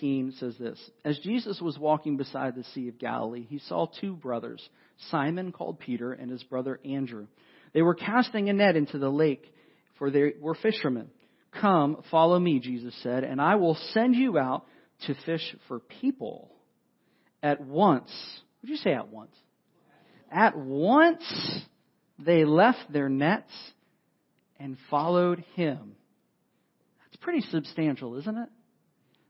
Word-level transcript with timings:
19 0.00 0.34
says 0.38 0.56
this 0.58 0.78
As 1.04 1.18
Jesus 1.18 1.60
was 1.60 1.78
walking 1.78 2.16
beside 2.16 2.54
the 2.54 2.64
Sea 2.74 2.88
of 2.88 2.98
Galilee, 2.98 3.46
he 3.48 3.58
saw 3.58 3.86
two 4.00 4.14
brothers, 4.14 4.66
Simon 5.10 5.52
called 5.52 5.78
Peter 5.78 6.12
and 6.12 6.30
his 6.30 6.42
brother 6.44 6.80
Andrew. 6.84 7.26
They 7.72 7.82
were 7.82 7.94
casting 7.94 8.48
a 8.48 8.52
net 8.52 8.76
into 8.76 8.98
the 8.98 9.10
lake, 9.10 9.44
for 9.98 10.10
they 10.10 10.32
were 10.40 10.54
fishermen. 10.54 11.08
Come, 11.60 12.02
follow 12.10 12.38
me, 12.38 12.60
Jesus 12.60 12.94
said, 13.02 13.24
and 13.24 13.40
I 13.40 13.56
will 13.56 13.76
send 13.92 14.14
you 14.14 14.38
out 14.38 14.66
to 15.06 15.14
fish 15.26 15.56
for 15.68 15.80
people. 15.80 16.50
At 17.42 17.60
once, 17.60 18.10
would 18.62 18.70
you 18.70 18.76
say 18.76 18.92
at 18.92 19.08
once? 19.08 19.34
At 20.30 20.56
once 20.56 21.24
they 22.18 22.44
left 22.44 22.92
their 22.92 23.08
nets 23.08 23.50
and 24.58 24.76
followed 24.90 25.44
him. 25.54 25.96
That's 27.04 27.16
pretty 27.22 27.40
substantial, 27.50 28.16
isn't 28.18 28.36
it? 28.36 28.48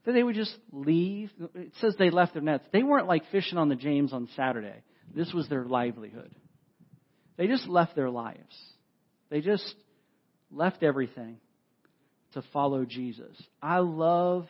That 0.04 0.12
they 0.12 0.22
would 0.22 0.34
just 0.34 0.56
leave. 0.72 1.30
It 1.54 1.72
says 1.80 1.94
they 1.98 2.10
left 2.10 2.32
their 2.34 2.42
nets. 2.42 2.64
They 2.72 2.82
weren't 2.82 3.06
like 3.06 3.30
fishing 3.30 3.58
on 3.58 3.68
the 3.68 3.76
James 3.76 4.12
on 4.12 4.28
Saturday. 4.34 4.82
This 5.14 5.32
was 5.32 5.48
their 5.48 5.64
livelihood. 5.64 6.34
They 7.36 7.46
just 7.46 7.68
left 7.68 7.96
their 7.96 8.10
lives. 8.10 8.56
They 9.28 9.40
just 9.40 9.74
left 10.50 10.82
everything 10.82 11.38
to 12.32 12.42
follow 12.52 12.84
Jesus. 12.84 13.36
I 13.62 13.78
love 13.78 14.46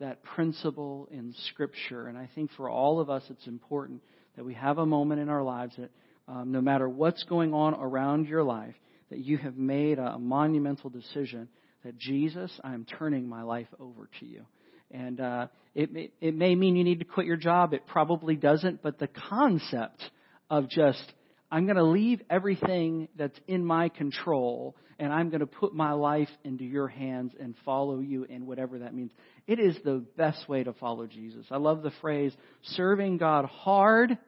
that 0.00 0.22
principle 0.22 1.08
in 1.10 1.34
Scripture, 1.50 2.06
and 2.06 2.16
I 2.16 2.28
think 2.34 2.50
for 2.56 2.70
all 2.70 3.00
of 3.00 3.10
us 3.10 3.24
it's 3.30 3.46
important 3.46 4.02
that 4.36 4.44
we 4.44 4.54
have 4.54 4.78
a 4.78 4.86
moment 4.86 5.20
in 5.20 5.28
our 5.28 5.42
lives 5.42 5.74
that 5.76 5.90
um, 6.28 6.52
no 6.52 6.60
matter 6.60 6.88
what's 6.88 7.24
going 7.24 7.52
on 7.52 7.74
around 7.74 8.28
your 8.28 8.44
life, 8.44 8.74
that 9.10 9.18
you 9.18 9.38
have 9.38 9.56
made 9.56 9.98
a, 9.98 10.14
a 10.14 10.18
monumental 10.18 10.90
decision 10.90 11.48
that 11.84 11.98
Jesus, 11.98 12.50
I 12.62 12.74
am 12.74 12.84
turning 12.84 13.28
my 13.28 13.42
life 13.42 13.68
over 13.78 14.08
to 14.20 14.26
you. 14.26 14.44
And 14.90 15.20
uh, 15.20 15.46
it, 15.74 15.94
it, 15.94 16.12
it 16.20 16.34
may 16.34 16.54
mean 16.54 16.76
you 16.76 16.84
need 16.84 17.00
to 17.00 17.04
quit 17.04 17.26
your 17.26 17.36
job. 17.36 17.74
It 17.74 17.86
probably 17.86 18.36
doesn't, 18.36 18.82
but 18.82 18.98
the 18.98 19.08
concept 19.08 20.02
of 20.50 20.68
just 20.68 21.12
I'm 21.50 21.64
going 21.64 21.76
to 21.76 21.84
leave 21.84 22.20
everything 22.28 23.08
that's 23.16 23.38
in 23.46 23.64
my 23.64 23.88
control 23.88 24.76
and 24.98 25.12
I'm 25.12 25.30
going 25.30 25.40
to 25.40 25.46
put 25.46 25.74
my 25.74 25.92
life 25.92 26.28
into 26.44 26.64
your 26.64 26.88
hands 26.88 27.32
and 27.38 27.54
follow 27.64 28.00
you 28.00 28.24
in 28.24 28.46
whatever 28.46 28.80
that 28.80 28.94
means. 28.94 29.12
It 29.46 29.60
is 29.60 29.76
the 29.84 30.04
best 30.16 30.48
way 30.48 30.64
to 30.64 30.72
follow 30.74 31.06
Jesus. 31.06 31.46
I 31.50 31.56
love 31.56 31.82
the 31.82 31.92
phrase, 32.00 32.32
serving 32.62 33.18
God 33.18 33.44
hard 33.44 34.18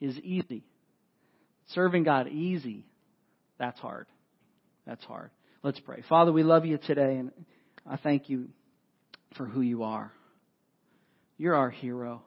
is 0.00 0.16
easy. 0.18 0.64
Serving 1.68 2.04
God 2.04 2.28
easy, 2.28 2.86
that's 3.58 3.80
hard. 3.80 4.06
That's 4.86 5.04
hard. 5.04 5.30
Let's 5.64 5.80
pray. 5.80 6.04
Father, 6.10 6.30
we 6.30 6.42
love 6.42 6.66
you 6.66 6.76
today 6.76 7.16
and 7.16 7.30
I 7.88 7.96
thank 7.96 8.28
you 8.28 8.50
for 9.38 9.46
who 9.46 9.62
you 9.62 9.84
are. 9.84 10.12
You're 11.38 11.54
our 11.54 11.70
hero. 11.70 12.20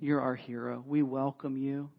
You're 0.00 0.22
our 0.22 0.36
hero. 0.36 0.82
We 0.86 1.02
welcome 1.02 1.58
you. 1.58 1.90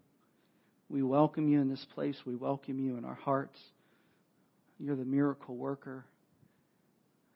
We 0.90 1.04
welcome 1.04 1.48
you 1.48 1.62
in 1.62 1.70
this 1.70 1.86
place. 1.94 2.16
We 2.26 2.36
welcome 2.36 2.80
you 2.80 2.98
in 2.98 3.06
our 3.06 3.14
hearts. 3.14 3.60
You're 4.80 4.96
the 4.96 5.06
miracle 5.06 5.56
worker. 5.56 6.06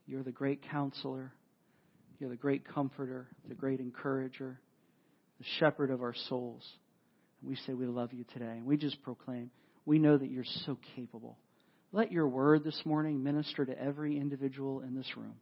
You're 0.08 0.24
the 0.24 0.32
great 0.32 0.64
counselor. 0.72 1.32
You're 2.18 2.32
the 2.32 2.36
great 2.36 2.68
comforter, 2.68 3.28
the 3.48 3.54
great 3.54 3.80
encourager, 3.80 4.60
the 5.38 5.46
shepherd 5.60 5.92
of 5.92 6.02
our 6.02 6.16
souls. 6.28 6.64
And 7.42 7.52
we 7.52 7.56
say 7.68 7.74
we 7.74 7.86
love 7.86 8.14
you 8.14 8.26
today. 8.34 8.46
And 8.46 8.66
we 8.66 8.78
just 8.78 9.00
proclaim, 9.04 9.52
we 9.86 10.00
know 10.00 10.18
that 10.18 10.32
you're 10.32 10.44
so 10.66 10.80
capable. 10.96 11.38
Let 11.96 12.12
your 12.12 12.28
word 12.28 12.66
this 12.66 12.82
morning 12.84 13.24
minister 13.24 13.66
to 13.66 13.82
every 13.82 14.18
individual 14.18 14.82
in 14.82 14.96
this 14.96 15.16
room. 15.16 15.36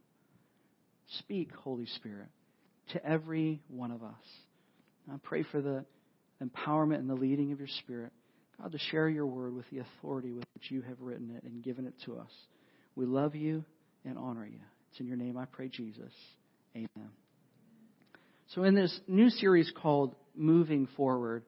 Speak, 1.18 1.50
Holy 1.52 1.88
Spirit, 1.88 2.28
to 2.92 3.04
every 3.04 3.60
one 3.70 3.90
of 3.90 4.04
us. 4.04 4.14
I 5.12 5.16
pray 5.24 5.42
for 5.52 5.64
the 5.64 5.84
empowerment 6.44 7.00
and 7.00 7.10
the 7.10 7.16
leading 7.16 7.54
of 7.54 7.58
your 7.58 7.70
Spirit. 7.80 8.12
God, 8.62 8.72
to 8.72 8.78
share 8.78 9.10
your 9.10 9.26
word 9.26 9.56
with 9.56 9.66
the 9.72 9.80
authority 9.80 10.32
with 10.32 10.46
which 10.54 10.70
you 10.70 10.84
have 10.84 11.02
written 11.02 11.32
it 11.36 11.42
and 11.42 11.64
given 11.64 11.88
it 11.88 11.96
to 12.06 12.20
us. 12.20 12.30
We 12.96 13.08
love 13.08 13.34
you 13.34 13.66
and 14.06 14.16
honor 14.20 14.46
you. 14.46 14.60
It's 14.92 15.00
in 15.00 15.08
your 15.08 15.18
name 15.18 15.40
I 15.40 15.46
pray, 15.46 15.70
Jesus. 15.70 16.14
Amen. 16.76 17.10
So, 18.54 18.64
in 18.64 18.76
this 18.76 18.96
new 19.08 19.32
series 19.32 19.72
called 19.76 20.14
Moving 20.36 20.88
Forward, 20.96 21.46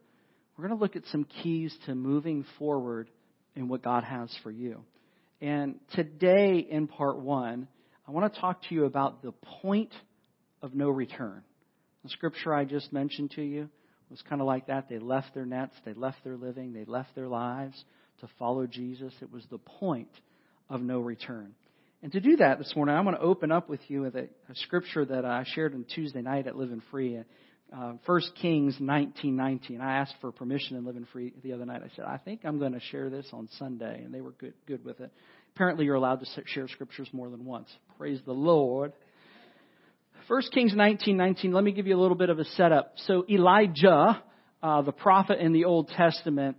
we're 0.57 0.67
going 0.67 0.75
to 0.75 0.83
look 0.83 0.95
at 0.95 1.05
some 1.11 1.25
keys 1.43 1.77
to 1.85 1.93
moving 1.93 2.43
forward 2.57 3.07
in 3.55 3.67
what 3.67 3.83
God 3.83 4.03
has 4.03 4.35
for 4.41 4.49
you. 4.49 4.83
And 5.41 5.75
today, 5.93 6.65
in 6.69 6.87
part 6.87 7.19
one, 7.19 7.67
I 8.07 8.11
want 8.11 8.33
to 8.33 8.39
talk 8.39 8.61
to 8.69 8.75
you 8.75 8.85
about 8.85 9.21
the 9.21 9.31
point 9.61 9.93
of 10.61 10.73
no 10.73 10.89
return. 10.89 11.43
The 12.03 12.09
scripture 12.09 12.53
I 12.53 12.65
just 12.65 12.93
mentioned 12.93 13.31
to 13.31 13.41
you 13.41 13.69
was 14.09 14.21
kind 14.29 14.41
of 14.41 14.47
like 14.47 14.67
that. 14.67 14.89
They 14.89 14.99
left 14.99 15.33
their 15.33 15.45
nets, 15.45 15.75
they 15.85 15.93
left 15.93 16.23
their 16.23 16.37
living, 16.37 16.73
they 16.73 16.85
left 16.85 17.15
their 17.15 17.27
lives 17.27 17.83
to 18.21 18.29
follow 18.39 18.67
Jesus. 18.67 19.13
It 19.21 19.31
was 19.31 19.43
the 19.49 19.57
point 19.57 20.11
of 20.69 20.81
no 20.81 20.99
return. 20.99 21.53
And 22.03 22.11
to 22.11 22.19
do 22.19 22.35
that 22.37 22.59
this 22.59 22.73
morning, 22.75 22.95
I'm 22.95 23.03
going 23.03 23.15
to 23.15 23.21
open 23.21 23.51
up 23.51 23.67
with 23.67 23.79
you 23.87 24.01
with 24.01 24.15
a, 24.15 24.29
a 24.49 24.55
scripture 24.55 25.05
that 25.05 25.25
I 25.25 25.43
shared 25.55 25.73
on 25.73 25.85
Tuesday 25.95 26.21
night 26.21 26.45
at 26.45 26.55
Living 26.55 26.83
Free. 26.91 27.19
Uh, 27.73 27.93
1 28.05 28.21
Kings 28.41 28.77
19:19. 28.79 29.81
I 29.81 29.97
asked 29.97 30.15
for 30.21 30.31
permission 30.31 30.77
in 30.77 30.85
Living 30.85 31.05
Free 31.11 31.33
the 31.43 31.53
other 31.53 31.65
night. 31.65 31.81
I 31.83 31.89
said, 31.95 32.05
I 32.05 32.17
think 32.17 32.41
I'm 32.43 32.59
going 32.59 32.73
to 32.73 32.79
share 32.79 33.09
this 33.09 33.27
on 33.33 33.47
Sunday, 33.57 34.03
and 34.03 34.13
they 34.13 34.21
were 34.21 34.31
good, 34.31 34.53
good 34.67 34.85
with 34.85 34.99
it. 34.99 35.11
Apparently, 35.55 35.85
you're 35.85 35.95
allowed 35.95 36.19
to 36.19 36.43
share 36.45 36.67
scriptures 36.67 37.09
more 37.11 37.29
than 37.29 37.43
once. 37.45 37.69
Praise 37.97 38.19
the 38.25 38.33
Lord. 38.33 38.93
1 40.27 40.41
Kings 40.53 40.73
19, 40.75 41.17
19, 41.17 41.51
let 41.53 41.63
me 41.63 41.71
give 41.71 41.85
you 41.85 41.95
a 41.95 42.01
little 42.01 42.17
bit 42.17 42.29
of 42.29 42.39
a 42.39 42.45
setup. 42.45 42.93
So 43.05 43.25
Elijah, 43.29 44.23
uh, 44.63 44.81
the 44.81 44.91
prophet 44.91 45.39
in 45.39 45.53
the 45.53 45.65
Old 45.65 45.89
Testament, 45.89 46.57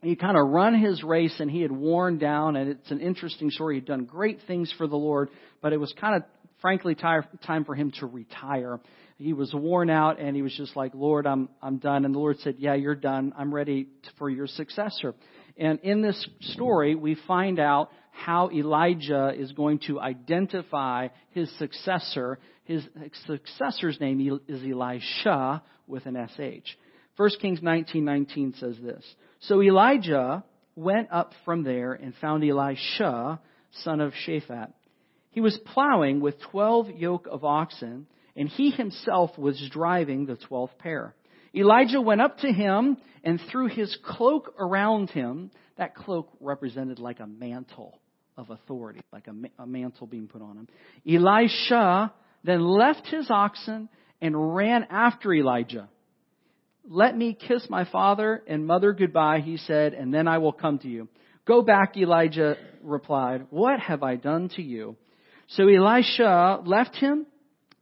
he 0.00 0.14
kind 0.14 0.36
of 0.36 0.48
run 0.48 0.80
his 0.80 1.02
race 1.02 1.34
and 1.40 1.50
he 1.50 1.60
had 1.60 1.72
worn 1.72 2.18
down 2.18 2.54
and 2.54 2.70
it's 2.70 2.90
an 2.90 3.00
interesting 3.00 3.50
story. 3.50 3.76
He'd 3.76 3.86
done 3.86 4.04
great 4.04 4.38
things 4.46 4.72
for 4.78 4.86
the 4.86 4.96
Lord, 4.96 5.28
but 5.60 5.72
it 5.72 5.78
was 5.78 5.92
kind 6.00 6.16
of 6.16 6.22
frankly 6.60 6.94
time 6.94 7.64
for 7.64 7.74
him 7.74 7.92
to 8.00 8.06
retire. 8.06 8.80
He 9.18 9.32
was 9.32 9.52
worn 9.52 9.90
out 9.90 10.18
and 10.18 10.34
he 10.34 10.42
was 10.42 10.54
just 10.56 10.76
like, 10.76 10.92
Lord, 10.94 11.26
I'm, 11.26 11.48
I'm 11.62 11.78
done. 11.78 12.04
And 12.04 12.14
the 12.14 12.18
Lord 12.18 12.38
said, 12.40 12.56
yeah, 12.58 12.74
you're 12.74 12.94
done. 12.94 13.32
I'm 13.36 13.54
ready 13.54 13.88
for 14.18 14.30
your 14.30 14.46
successor. 14.46 15.14
And 15.56 15.78
in 15.80 16.00
this 16.00 16.26
story, 16.40 16.94
we 16.94 17.16
find 17.26 17.58
out 17.58 17.90
how 18.12 18.50
Elijah 18.50 19.32
is 19.36 19.52
going 19.52 19.80
to 19.86 20.00
identify 20.00 21.08
his 21.32 21.50
successor 21.58 22.38
his 22.70 22.86
successor's 23.26 23.98
name 23.98 24.40
is 24.46 24.62
Elisha 24.62 25.60
with 25.88 26.06
an 26.06 26.14
SH. 26.28 26.76
1 27.16 27.30
Kings 27.40 27.58
19:19 27.58 28.54
says 28.60 28.78
this. 28.80 29.04
So 29.40 29.60
Elijah 29.60 30.44
went 30.76 31.08
up 31.10 31.32
from 31.44 31.64
there 31.64 31.94
and 31.94 32.14
found 32.20 32.44
Elisha, 32.44 33.40
son 33.82 34.00
of 34.00 34.12
Shaphat. 34.24 34.72
He 35.30 35.40
was 35.40 35.58
plowing 35.72 36.20
with 36.20 36.40
12 36.50 36.90
yoke 36.90 37.26
of 37.30 37.44
oxen, 37.44 38.06
and 38.36 38.48
he 38.48 38.70
himself 38.70 39.36
was 39.38 39.60
driving 39.70 40.26
the 40.26 40.36
12th 40.36 40.76
pair. 40.78 41.14
Elijah 41.54 42.00
went 42.00 42.20
up 42.20 42.38
to 42.38 42.52
him 42.52 42.96
and 43.24 43.40
threw 43.50 43.68
his 43.68 43.96
cloak 44.04 44.54
around 44.58 45.10
him. 45.10 45.50
That 45.76 45.94
cloak 45.94 46.30
represented 46.40 46.98
like 46.98 47.20
a 47.20 47.26
mantle 47.26 48.00
of 48.36 48.50
authority, 48.50 49.00
like 49.12 49.26
a, 49.28 49.62
a 49.62 49.66
mantle 49.66 50.06
being 50.06 50.26
put 50.26 50.42
on 50.42 50.56
him. 50.56 50.68
Elisha 51.08 52.12
then 52.44 52.64
left 52.64 53.06
his 53.06 53.30
oxen 53.30 53.88
and 54.20 54.54
ran 54.54 54.86
after 54.90 55.32
Elijah. 55.32 55.88
Let 56.88 57.16
me 57.16 57.34
kiss 57.34 57.66
my 57.68 57.84
father 57.84 58.42
and 58.46 58.66
mother 58.66 58.92
goodbye, 58.92 59.40
he 59.40 59.58
said, 59.58 59.94
and 59.94 60.12
then 60.12 60.26
I 60.26 60.38
will 60.38 60.52
come 60.52 60.78
to 60.80 60.88
you. 60.88 61.08
Go 61.46 61.62
back, 61.62 61.96
Elijah 61.96 62.56
replied. 62.82 63.46
What 63.50 63.80
have 63.80 64.02
I 64.02 64.16
done 64.16 64.48
to 64.56 64.62
you? 64.62 64.96
So 65.50 65.68
Elisha 65.68 66.62
left 66.64 66.96
him 66.96 67.26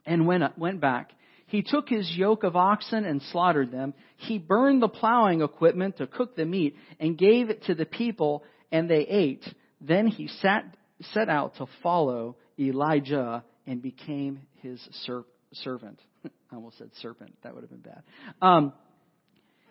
and 0.06 0.26
went, 0.26 0.56
went 0.58 0.80
back. 0.80 1.12
He 1.46 1.62
took 1.62 1.88
his 1.88 2.10
yoke 2.14 2.44
of 2.44 2.56
oxen 2.56 3.04
and 3.04 3.22
slaughtered 3.30 3.70
them. 3.70 3.94
He 4.16 4.38
burned 4.38 4.82
the 4.82 4.88
plowing 4.88 5.42
equipment 5.42 5.98
to 5.98 6.06
cook 6.06 6.36
the 6.36 6.44
meat 6.44 6.76
and 7.00 7.16
gave 7.16 7.50
it 7.50 7.64
to 7.64 7.74
the 7.74 7.86
people, 7.86 8.44
and 8.70 8.88
they 8.88 9.00
ate. 9.00 9.44
Then 9.80 10.06
he 10.06 10.28
sat, 10.28 10.64
set 11.12 11.28
out 11.28 11.56
to 11.56 11.66
follow 11.82 12.36
Elijah 12.58 13.44
and 13.66 13.80
became 13.80 14.40
his 14.62 14.80
ser- 15.04 15.24
servant. 15.52 16.00
I 16.50 16.56
almost 16.56 16.78
said 16.78 16.90
serpent. 17.00 17.34
That 17.42 17.54
would 17.54 17.62
have 17.62 17.70
been 17.70 17.80
bad. 17.80 18.02
Um, 18.42 18.72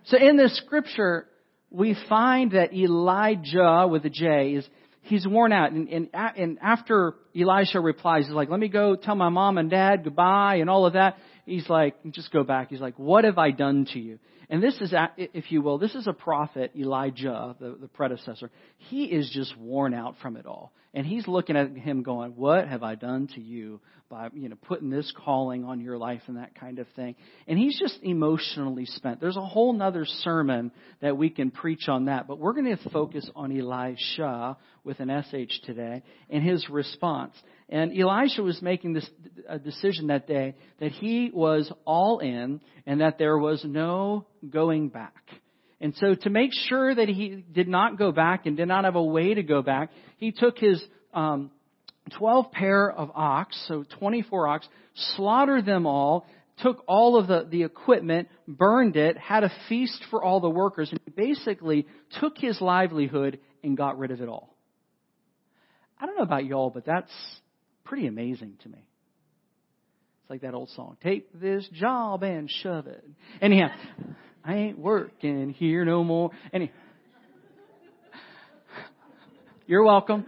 so 0.05 0.17
in 0.17 0.38
this 0.38 0.55
scripture, 0.57 1.27
we 1.69 1.95
find 2.07 2.51
that 2.51 2.73
Elijah 2.73 3.88
with 3.89 4.05
a 4.05 4.09
J 4.09 4.53
is 4.53 4.67
he's 5.07 5.27
worn 5.27 5.51
out, 5.51 5.71
and, 5.71 5.88
and, 5.89 6.09
and 6.13 6.59
after 6.62 7.15
Elisha 7.36 7.80
replies, 7.80 8.25
he's 8.25 8.33
like, 8.33 8.50
"Let 8.50 8.59
me 8.59 8.68
go 8.68 8.95
tell 8.95 9.15
my 9.15 9.30
mom 9.30 9.57
and 9.57 9.69
dad 9.69 10.04
goodbye 10.04 10.56
and 10.56 10.69
all 10.69 10.86
of 10.86 10.94
that." 10.94 11.18
He's 11.45 11.68
like, 11.69 11.95
"Just 12.12 12.31
go 12.31 12.44
back." 12.44 12.69
He's 12.69 12.81
like, 12.81 12.98
"What 12.98 13.24
have 13.24 13.38
I 13.38 13.51
done 13.51 13.88
to 13.94 14.00
you?" 14.00 14.19
And 14.49 14.63
this 14.63 14.75
is, 14.79 14.94
if 15.17 15.51
you 15.51 15.61
will, 15.61 15.77
this 15.77 15.94
is 15.94 16.07
a 16.07 16.13
prophet, 16.13 16.71
Elijah, 16.75 17.55
the, 17.59 17.77
the 17.81 17.88
predecessor. 17.89 18.49
He 18.77 19.03
is 19.03 19.29
just 19.33 19.57
worn 19.57 19.94
out 19.94 20.15
from 20.21 20.38
it 20.38 20.45
all. 20.45 20.71
And 20.94 21.05
he's 21.05 21.27
looking 21.27 21.57
at 21.57 21.75
him 21.75 22.01
going, 22.01 22.31
What 22.31 22.67
have 22.67 22.81
I 22.81 22.95
done 22.95 23.27
to 23.35 23.41
you 23.41 23.81
by, 24.09 24.29
you 24.33 24.47
know, 24.47 24.55
putting 24.55 24.89
this 24.89 25.11
calling 25.25 25.65
on 25.65 25.81
your 25.81 25.97
life 25.97 26.21
and 26.27 26.38
that 26.38 26.55
kind 26.55 26.79
of 26.79 26.88
thing? 26.95 27.15
And 27.45 27.59
he's 27.59 27.77
just 27.77 27.99
emotionally 28.03 28.85
spent. 28.85 29.19
There's 29.19 29.35
a 29.35 29.45
whole 29.45 29.73
nother 29.73 30.05
sermon 30.05 30.71
that 31.01 31.17
we 31.17 31.29
can 31.29 31.51
preach 31.51 31.89
on 31.89 32.05
that, 32.05 32.25
but 32.25 32.39
we're 32.39 32.53
going 32.53 32.75
to 32.75 32.89
focus 32.89 33.29
on 33.35 33.51
Elisha 33.51 34.57
with 34.85 35.01
an 35.01 35.09
SH 35.09 35.65
today 35.65 36.03
and 36.29 36.41
his 36.41 36.69
response. 36.69 37.35
And 37.69 37.97
Elisha 37.97 38.41
was 38.41 38.61
making 38.61 38.93
this 38.93 39.09
a 39.47 39.59
decision 39.59 40.07
that 40.07 40.27
day 40.27 40.55
that 40.79 40.91
he 40.91 41.31
was 41.33 41.71
all 41.85 42.19
in 42.19 42.61
and 42.85 43.01
that 43.01 43.17
there 43.17 43.37
was 43.37 43.63
no 43.65 44.25
going 44.49 44.87
back. 44.89 45.23
And 45.81 45.93
so 45.97 46.15
to 46.15 46.29
make 46.29 46.51
sure 46.53 46.95
that 46.95 47.09
he 47.09 47.43
did 47.51 47.67
not 47.67 47.97
go 47.97 48.11
back 48.11 48.45
and 48.45 48.55
did 48.57 48.67
not 48.67 48.85
have 48.85 48.95
a 48.95 49.03
way 49.03 49.33
to 49.33 49.43
go 49.43 49.61
back, 49.61 49.91
he 50.17 50.31
took 50.31 50.57
his 50.57 50.81
um, 51.13 51.51
12 52.17 52.51
pair 52.51 52.89
of 52.89 53.11
ox, 53.13 53.61
so 53.67 53.83
24 53.99 54.47
ox, 54.47 54.67
slaughtered 55.15 55.65
them 55.65 55.85
all, 55.85 56.25
took 56.59 56.83
all 56.87 57.17
of 57.17 57.27
the, 57.27 57.47
the 57.49 57.63
equipment, 57.63 58.29
burned 58.47 58.95
it, 58.95 59.17
had 59.17 59.43
a 59.43 59.51
feast 59.69 60.03
for 60.09 60.23
all 60.23 60.39
the 60.39 60.49
workers, 60.49 60.89
and 60.89 61.15
basically 61.15 61.85
took 62.19 62.37
his 62.37 62.59
livelihood 62.61 63.39
and 63.63 63.77
got 63.77 63.99
rid 63.99 64.11
of 64.11 64.21
it 64.21 64.29
all. 64.29 64.55
I 65.99 66.05
don't 66.05 66.17
know 66.17 66.23
about 66.23 66.45
y'all, 66.45 66.69
but 66.69 66.85
that's 66.85 67.11
pretty 67.88 68.07
amazing 68.07 68.57
to 68.63 68.69
me. 68.69 68.80
It's 70.22 70.30
like 70.30 70.42
that 70.42 70.54
old 70.54 70.69
song, 70.72 70.98
take 71.01 71.28
this 71.39 71.68
job 71.72 72.22
and 72.22 72.50
shove 72.50 72.88
it. 72.88 73.04
Anyhow, 73.42 73.69
I 74.44 74.56
ain't 74.56 74.78
working 74.78 75.51
here 75.51 75.86
no 75.86 76.04
more. 76.04 76.31
Any, 76.51 76.72
you're 79.66 79.84
welcome. 79.84 80.25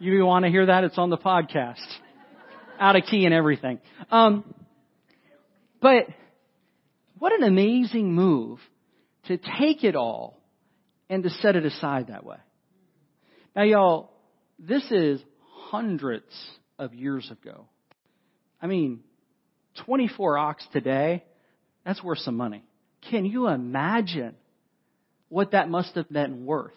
You 0.00 0.24
want 0.24 0.44
to 0.46 0.50
hear 0.50 0.66
that? 0.66 0.82
It's 0.82 0.98
on 0.98 1.10
the 1.10 1.18
podcast. 1.18 1.76
Out 2.80 2.96
of 2.96 3.04
key 3.04 3.24
and 3.24 3.34
everything. 3.34 3.78
Um, 4.10 4.54
but 5.80 6.06
what 7.18 7.32
an 7.32 7.44
amazing 7.44 8.14
move 8.14 8.58
to 9.26 9.38
take 9.60 9.84
it 9.84 9.94
all 9.94 10.40
and 11.08 11.22
to 11.22 11.30
set 11.30 11.54
it 11.54 11.64
aside 11.64 12.08
that 12.08 12.24
way. 12.24 12.38
Now, 13.54 13.62
y'all, 13.62 14.10
this 14.58 14.90
is 14.90 15.20
hundreds 15.70 16.24
of 16.80 16.94
years 16.94 17.30
ago. 17.30 17.66
I 18.60 18.66
mean, 18.66 19.00
24 19.86 20.38
ox 20.38 20.66
today, 20.72 21.22
that's 21.84 22.02
worth 22.02 22.18
some 22.18 22.36
money. 22.36 22.64
Can 23.10 23.24
you 23.24 23.48
imagine 23.48 24.34
what 25.28 25.52
that 25.52 25.68
must 25.68 25.94
have 25.94 26.08
been 26.10 26.44
worth? 26.44 26.72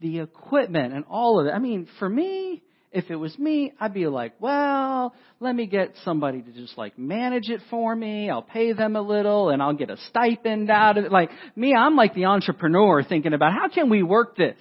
The 0.00 0.18
equipment 0.20 0.92
and 0.92 1.04
all 1.08 1.40
of 1.40 1.46
it. 1.46 1.50
I 1.50 1.58
mean, 1.58 1.88
for 1.98 2.08
me, 2.08 2.62
if 2.92 3.10
it 3.10 3.16
was 3.16 3.36
me, 3.38 3.72
I'd 3.80 3.94
be 3.94 4.06
like, 4.06 4.34
well, 4.40 5.14
let 5.40 5.54
me 5.54 5.66
get 5.66 5.94
somebody 6.04 6.42
to 6.42 6.52
just 6.52 6.76
like 6.76 6.98
manage 6.98 7.48
it 7.48 7.60
for 7.70 7.94
me. 7.94 8.30
I'll 8.30 8.42
pay 8.42 8.72
them 8.72 8.96
a 8.96 9.02
little 9.02 9.50
and 9.50 9.62
I'll 9.62 9.72
get 9.72 9.90
a 9.90 9.96
stipend 10.08 10.70
out 10.70 10.98
of 10.98 11.04
it. 11.04 11.12
Like 11.12 11.30
me, 11.56 11.74
I'm 11.74 11.96
like 11.96 12.14
the 12.14 12.26
entrepreneur 12.26 13.02
thinking 13.02 13.34
about 13.34 13.52
how 13.52 13.68
can 13.68 13.88
we 13.88 14.02
work 14.02 14.36
this? 14.36 14.56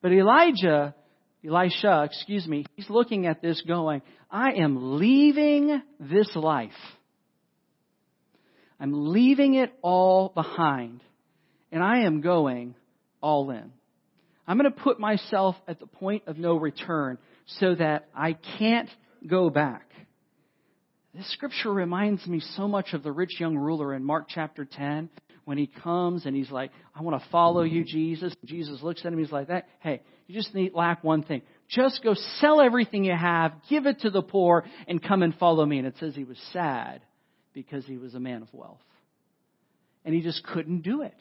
But 0.00 0.12
Elijah 0.12 0.94
Elisha, 1.46 2.04
excuse 2.04 2.46
me, 2.46 2.64
he's 2.74 2.88
looking 2.88 3.26
at 3.26 3.42
this 3.42 3.62
going, 3.66 4.02
I 4.30 4.52
am 4.54 4.98
leaving 4.98 5.82
this 6.00 6.30
life. 6.34 6.70
I'm 8.80 9.12
leaving 9.12 9.54
it 9.54 9.72
all 9.82 10.30
behind. 10.30 11.02
And 11.70 11.82
I 11.82 12.00
am 12.00 12.20
going 12.20 12.74
all 13.20 13.50
in. 13.50 13.72
I'm 14.46 14.58
going 14.58 14.72
to 14.72 14.78
put 14.78 15.00
myself 15.00 15.56
at 15.66 15.80
the 15.80 15.86
point 15.86 16.24
of 16.26 16.38
no 16.38 16.56
return 16.56 17.18
so 17.46 17.74
that 17.74 18.08
I 18.14 18.34
can't 18.58 18.90
go 19.26 19.50
back. 19.50 19.88
This 21.14 21.30
scripture 21.32 21.72
reminds 21.72 22.26
me 22.26 22.40
so 22.56 22.66
much 22.68 22.92
of 22.92 23.02
the 23.02 23.12
rich 23.12 23.38
young 23.38 23.56
ruler 23.56 23.94
in 23.94 24.04
Mark 24.04 24.26
chapter 24.28 24.64
10 24.64 25.08
when 25.44 25.58
he 25.58 25.66
comes 25.66 26.26
and 26.26 26.34
he's 26.34 26.50
like, 26.50 26.72
I 26.94 27.02
want 27.02 27.22
to 27.22 27.28
follow 27.30 27.62
you, 27.62 27.84
Jesus. 27.84 28.34
Jesus 28.44 28.82
looks 28.82 29.02
at 29.04 29.12
him, 29.12 29.18
he's 29.18 29.32
like, 29.32 29.48
that, 29.48 29.68
hey, 29.80 30.02
you 30.26 30.34
just 30.34 30.54
need 30.54 30.74
lack 30.74 31.04
one 31.04 31.22
thing. 31.22 31.42
Just 31.68 32.02
go 32.02 32.14
sell 32.40 32.60
everything 32.60 33.04
you 33.04 33.16
have, 33.16 33.52
give 33.68 33.86
it 33.86 34.00
to 34.00 34.10
the 34.10 34.22
poor, 34.22 34.64
and 34.86 35.02
come 35.02 35.22
and 35.22 35.34
follow 35.36 35.64
me. 35.64 35.78
And 35.78 35.86
it 35.86 35.94
says 35.98 36.14
he 36.14 36.24
was 36.24 36.38
sad 36.52 37.02
because 37.52 37.84
he 37.86 37.96
was 37.96 38.14
a 38.14 38.20
man 38.20 38.42
of 38.42 38.52
wealth. 38.52 38.80
And 40.04 40.14
he 40.14 40.20
just 40.20 40.44
couldn't 40.44 40.82
do 40.82 41.02
it. 41.02 41.16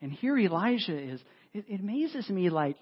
And 0.00 0.12
here 0.12 0.38
Elijah 0.38 0.96
is. 0.96 1.20
It, 1.52 1.64
it 1.68 1.80
amazes 1.80 2.28
me 2.28 2.50
like 2.50 2.76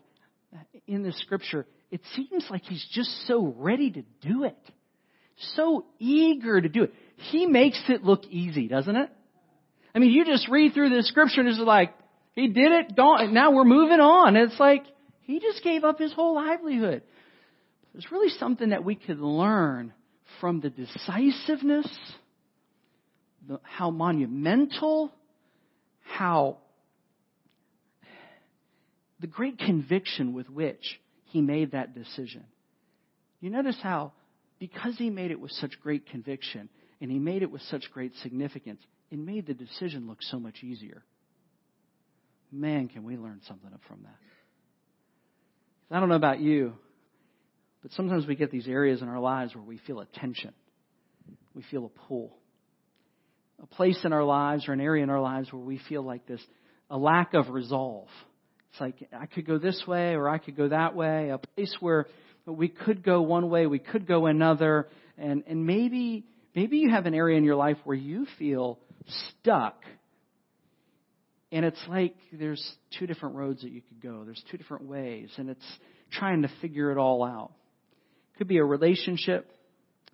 in 0.87 1.03
the 1.03 1.13
scripture, 1.13 1.67
it 1.91 2.01
seems 2.15 2.47
like 2.51 2.63
he's 2.63 2.87
just 2.93 3.27
so 3.27 3.55
ready 3.59 3.91
to 3.91 4.03
do 4.21 4.45
it. 4.45 4.59
So 5.57 5.87
eager 5.99 6.61
to 6.61 6.69
do 6.69 6.85
it. 6.85 6.95
He 7.17 7.47
makes 7.47 7.83
it 7.89 8.03
look 8.03 8.25
easy, 8.27 8.69
doesn't 8.69 8.95
it? 8.95 9.11
I 9.95 9.99
mean, 9.99 10.11
you 10.11 10.25
just 10.25 10.49
read 10.49 10.75
through 10.75 10.91
the 10.91 11.03
scripture 11.03 11.41
and 11.41 11.49
it's 11.49 11.59
like, 11.59 11.95
he 12.35 12.49
did 12.49 12.73
it, 12.73 12.97
don't, 12.97 13.33
now 13.33 13.53
we're 13.53 13.65
moving 13.65 14.01
on. 14.01 14.37
It's 14.37 14.59
like, 14.59 14.85
he 15.25 15.41
just 15.41 15.63
gave 15.63 15.85
up 15.85 15.99
his 15.99 16.13
whole 16.13 16.35
livelihood. 16.35 17.03
There's 17.93 18.11
really 18.11 18.31
something 18.39 18.71
that 18.71 18.85
we 18.85 18.95
could 18.95 19.19
learn 19.19 19.93
from 20.41 20.61
the 20.61 20.71
decisiveness, 20.71 21.89
the, 23.47 23.61
how 23.63 23.91
monumental, 23.91 25.13
how 26.03 26.59
the 29.21 29.27
great 29.27 29.59
conviction 29.59 30.35
with 30.35 30.51
which 30.51 31.01
he 31.27 31.41
made 31.41 31.73
that 31.73 31.95
decision. 31.95 32.45
You 33.41 33.51
notice 33.51 33.79
how, 33.83 34.13
because 34.59 34.97
he 34.99 35.11
made 35.11 35.31
it 35.31 35.41
with 35.41 35.53
such 35.53 35.81
great 35.83 36.07
conviction 36.07 36.69
and 37.01 37.11
he 37.11 37.19
made 37.19 37.43
it 37.43 37.51
with 37.51 37.63
such 37.63 37.91
great 37.93 38.13
significance, 38.23 38.81
it 39.11 39.19
made 39.19 39.47
the 39.47 39.55
decision 39.55 40.07
look 40.07 40.23
so 40.23 40.39
much 40.39 40.63
easier. 40.63 41.03
Man, 42.51 42.89
can 42.89 43.05
we 43.05 43.17
learn 43.17 43.41
something 43.47 43.71
from 43.89 44.03
that? 44.03 44.17
I 45.91 46.01
don't 46.01 46.09
know 46.09 46.15
about 46.15 46.41
you, 46.41 46.75
but 47.83 47.93
sometimes 47.93 48.27
we 48.27 48.37
get 48.37 48.51
these 48.51 48.67
areas 48.67 49.03
in 49.03 49.09
our 49.09 49.21
lives 49.21 49.55
where 49.55 49.65
we 49.65 49.79
feel 49.79 50.01
a 50.01 50.07
tension. 50.07 50.53
We 51.55 51.63
feel 51.71 51.85
a 51.85 52.09
pull. 52.09 52.37
A 53.63 53.67
place 53.67 53.99
in 54.05 54.13
our 54.13 54.25
lives 54.25 54.69
or 54.69 54.73
an 54.73 54.81
area 54.81 55.03
in 55.03 55.11
our 55.11 55.21
lives 55.21 55.53
where 55.53 55.63
we 55.63 55.81
feel 55.89 56.03
like 56.03 56.27
this, 56.27 56.41
a 56.91 56.99
lack 56.99 57.35
of 57.35 57.51
resolve. 57.51 58.09
It's 58.73 58.81
like, 58.81 59.09
I 59.13 59.27
could 59.27 59.47
go 59.47 59.59
this 59.59 59.85
way 59.87 60.15
or 60.15 60.29
I 60.29 60.39
could 60.39 60.57
go 60.57 60.69
that 60.69 60.97
way. 60.97 61.31
A 61.31 61.39
place 61.39 61.75
where 61.81 62.07
we 62.47 62.69
could 62.69 63.05
go 63.05 63.23
one 63.23 63.49
way, 63.49 63.67
we 63.67 63.79
could 63.79 64.07
go 64.07 64.27
another. 64.27 64.89
And, 65.17 65.45
and 65.47 65.65
maybe, 65.65 66.25
maybe 66.57 66.79
you 66.79 66.91
have 66.91 67.07
an 67.07 67.15
area 67.15 67.39
in 67.39 67.45
your 67.45 67.57
life 67.57 67.77
where 67.85 67.97
you 67.97 68.27
feel 68.39 68.81
stuck 69.41 69.85
and 71.55 71.65
it's 71.65 71.81
like 71.89 72.17
there's 72.33 72.75
two 72.99 73.07
different 73.07 73.37
roads 73.37 73.63
that 73.63 73.71
you 73.71 73.81
could 73.81 74.03
go. 74.03 74.25
There's 74.25 74.43
two 74.51 74.57
different 74.57 74.87
ways, 74.89 75.31
and 75.37 75.49
it's 75.49 75.65
trying 76.11 76.43
to 76.43 76.51
figure 76.61 76.91
it 76.91 76.99
all 76.99 77.23
out. 77.23 77.53
It 78.35 78.39
could 78.39 78.49
be 78.49 78.57
a 78.57 78.65
relationship 78.65 79.49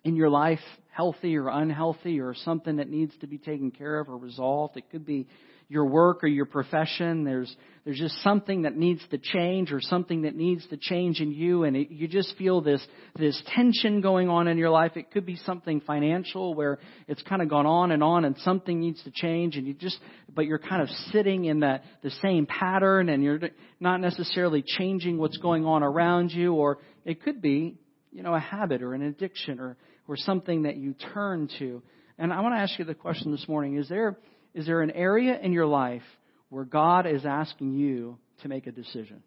in 0.05 0.17
your 0.17 0.29
life, 0.29 0.61
healthy 0.93 1.39
or 1.39 1.49
unhealthy, 1.49 2.21
or 2.21 2.35
something 2.35 2.77
that 2.77 2.91
needs 2.91 3.15
to 3.23 3.27
be 3.27 3.39
taken 3.39 3.71
care 3.71 4.01
of 4.01 4.11
or 4.11 4.19
resolved. 4.19 4.77
It 4.77 4.91
could 4.91 5.07
be 5.07 5.29
your 5.71 5.87
work 5.87 6.25
or 6.25 6.27
your 6.27 6.47
profession. 6.47 7.23
There's, 7.23 7.57
there's 7.85 7.99
just 7.99 8.21
something 8.25 8.63
that 8.63 8.77
needs 8.77 9.01
to 9.13 9.19
change 9.19 9.71
or 9.71 9.81
something 9.81 10.23
that 10.23 10.35
needs 10.35 10.67
to 10.67 10.77
change 10.77 11.21
in 11.21 11.31
you 11.31 11.63
and 11.63 11.77
it, 11.77 11.91
you 11.93 12.09
just 12.09 12.37
feel 12.37 12.61
this, 12.61 12.85
this 13.17 13.41
tension 13.55 14.01
going 14.01 14.29
on 14.29 14.49
in 14.49 14.59
your 14.59 14.71
life. 14.71 14.97
It 14.97 15.13
could 15.13 15.25
be 15.25 15.37
something 15.37 15.81
financial 15.81 16.55
where 16.55 16.81
it's 17.07 17.23
kind 17.23 17.41
of 17.41 17.49
gone 17.49 17.67
on 17.67 17.93
and 17.93 18.03
on 18.03 18.25
and 18.25 18.37
something 18.39 18.81
needs 18.81 19.01
to 19.05 19.13
change 19.13 19.57
and 19.57 19.65
you 19.65 19.73
just, 19.73 19.97
but 20.35 20.45
you're 20.45 20.59
kind 20.59 20.83
of 20.83 20.89
sitting 21.13 21.45
in 21.45 21.61
that, 21.61 21.85
the 22.03 22.11
same 22.21 22.47
pattern 22.47 23.09
and 23.09 23.23
you're 23.23 23.39
not 23.79 24.01
necessarily 24.01 24.65
changing 24.67 25.19
what's 25.19 25.39
going 25.39 25.65
on 25.65 25.85
around 25.85 26.33
you 26.33 26.55
or 26.55 26.79
it 27.05 27.23
could 27.23 27.41
be, 27.41 27.77
you 28.11 28.25
know, 28.25 28.35
a 28.35 28.41
habit 28.41 28.83
or 28.83 28.93
an 28.95 29.03
addiction 29.03 29.61
or, 29.61 29.77
or 30.09 30.17
something 30.17 30.63
that 30.63 30.77
you 30.77 30.97
turn 31.15 31.49
to. 31.61 31.81
And 32.19 32.33
I 32.33 32.41
want 32.41 32.55
to 32.55 32.59
ask 32.59 32.79
you 32.79 32.85
the 32.85 32.95
question 32.95 33.31
this 33.31 33.47
morning, 33.49 33.79
is 33.79 33.89
there, 33.89 34.19
is 34.55 34.67
there 34.67 34.83
an 34.83 34.91
area 34.91 35.39
in 35.41 35.53
your 35.53 35.67
life 35.67 36.03
where 36.49 36.65
God 36.65 37.07
is 37.07 37.25
asking 37.25 37.75
you 37.75 38.19
to 38.43 38.49
make 38.49 38.67
a 38.67 38.73
decision? 38.73 39.23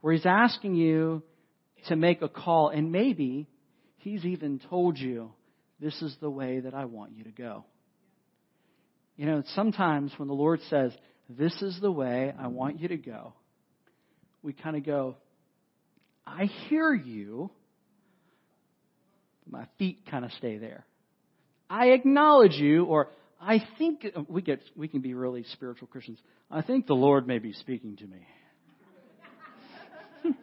Where 0.00 0.12
He's 0.12 0.26
asking 0.26 0.74
you 0.74 1.22
to 1.88 1.96
make 1.96 2.22
a 2.22 2.28
call, 2.28 2.68
and 2.68 2.92
maybe 2.92 3.48
He's 3.98 4.24
even 4.24 4.60
told 4.70 4.98
you, 4.98 5.32
this 5.80 6.00
is 6.02 6.16
the 6.20 6.30
way 6.30 6.60
that 6.60 6.74
I 6.74 6.86
want 6.86 7.12
you 7.16 7.24
to 7.24 7.30
go. 7.30 7.64
You 9.16 9.26
know, 9.26 9.42
sometimes 9.54 10.12
when 10.16 10.28
the 10.28 10.34
Lord 10.34 10.60
says, 10.70 10.92
this 11.28 11.60
is 11.62 11.78
the 11.80 11.92
way 11.92 12.32
I 12.38 12.48
want 12.48 12.80
you 12.80 12.88
to 12.88 12.96
go, 12.96 13.34
we 14.42 14.52
kind 14.52 14.76
of 14.76 14.84
go, 14.84 15.16
I 16.26 16.46
hear 16.68 16.92
you. 16.92 17.50
My 19.48 19.66
feet 19.78 20.00
kind 20.10 20.24
of 20.24 20.32
stay 20.32 20.58
there. 20.58 20.84
I 21.72 21.86
acknowledge 21.86 22.52
you, 22.52 22.84
or 22.84 23.08
I 23.40 23.62
think 23.78 24.06
we 24.28 24.42
get 24.42 24.60
we 24.76 24.88
can 24.88 25.00
be 25.00 25.14
really 25.14 25.44
spiritual 25.54 25.88
Christians. 25.88 26.18
I 26.50 26.60
think 26.60 26.86
the 26.86 26.92
Lord 26.92 27.26
may 27.26 27.38
be 27.38 27.54
speaking 27.54 27.96
to 27.96 28.04
me. 28.04 28.26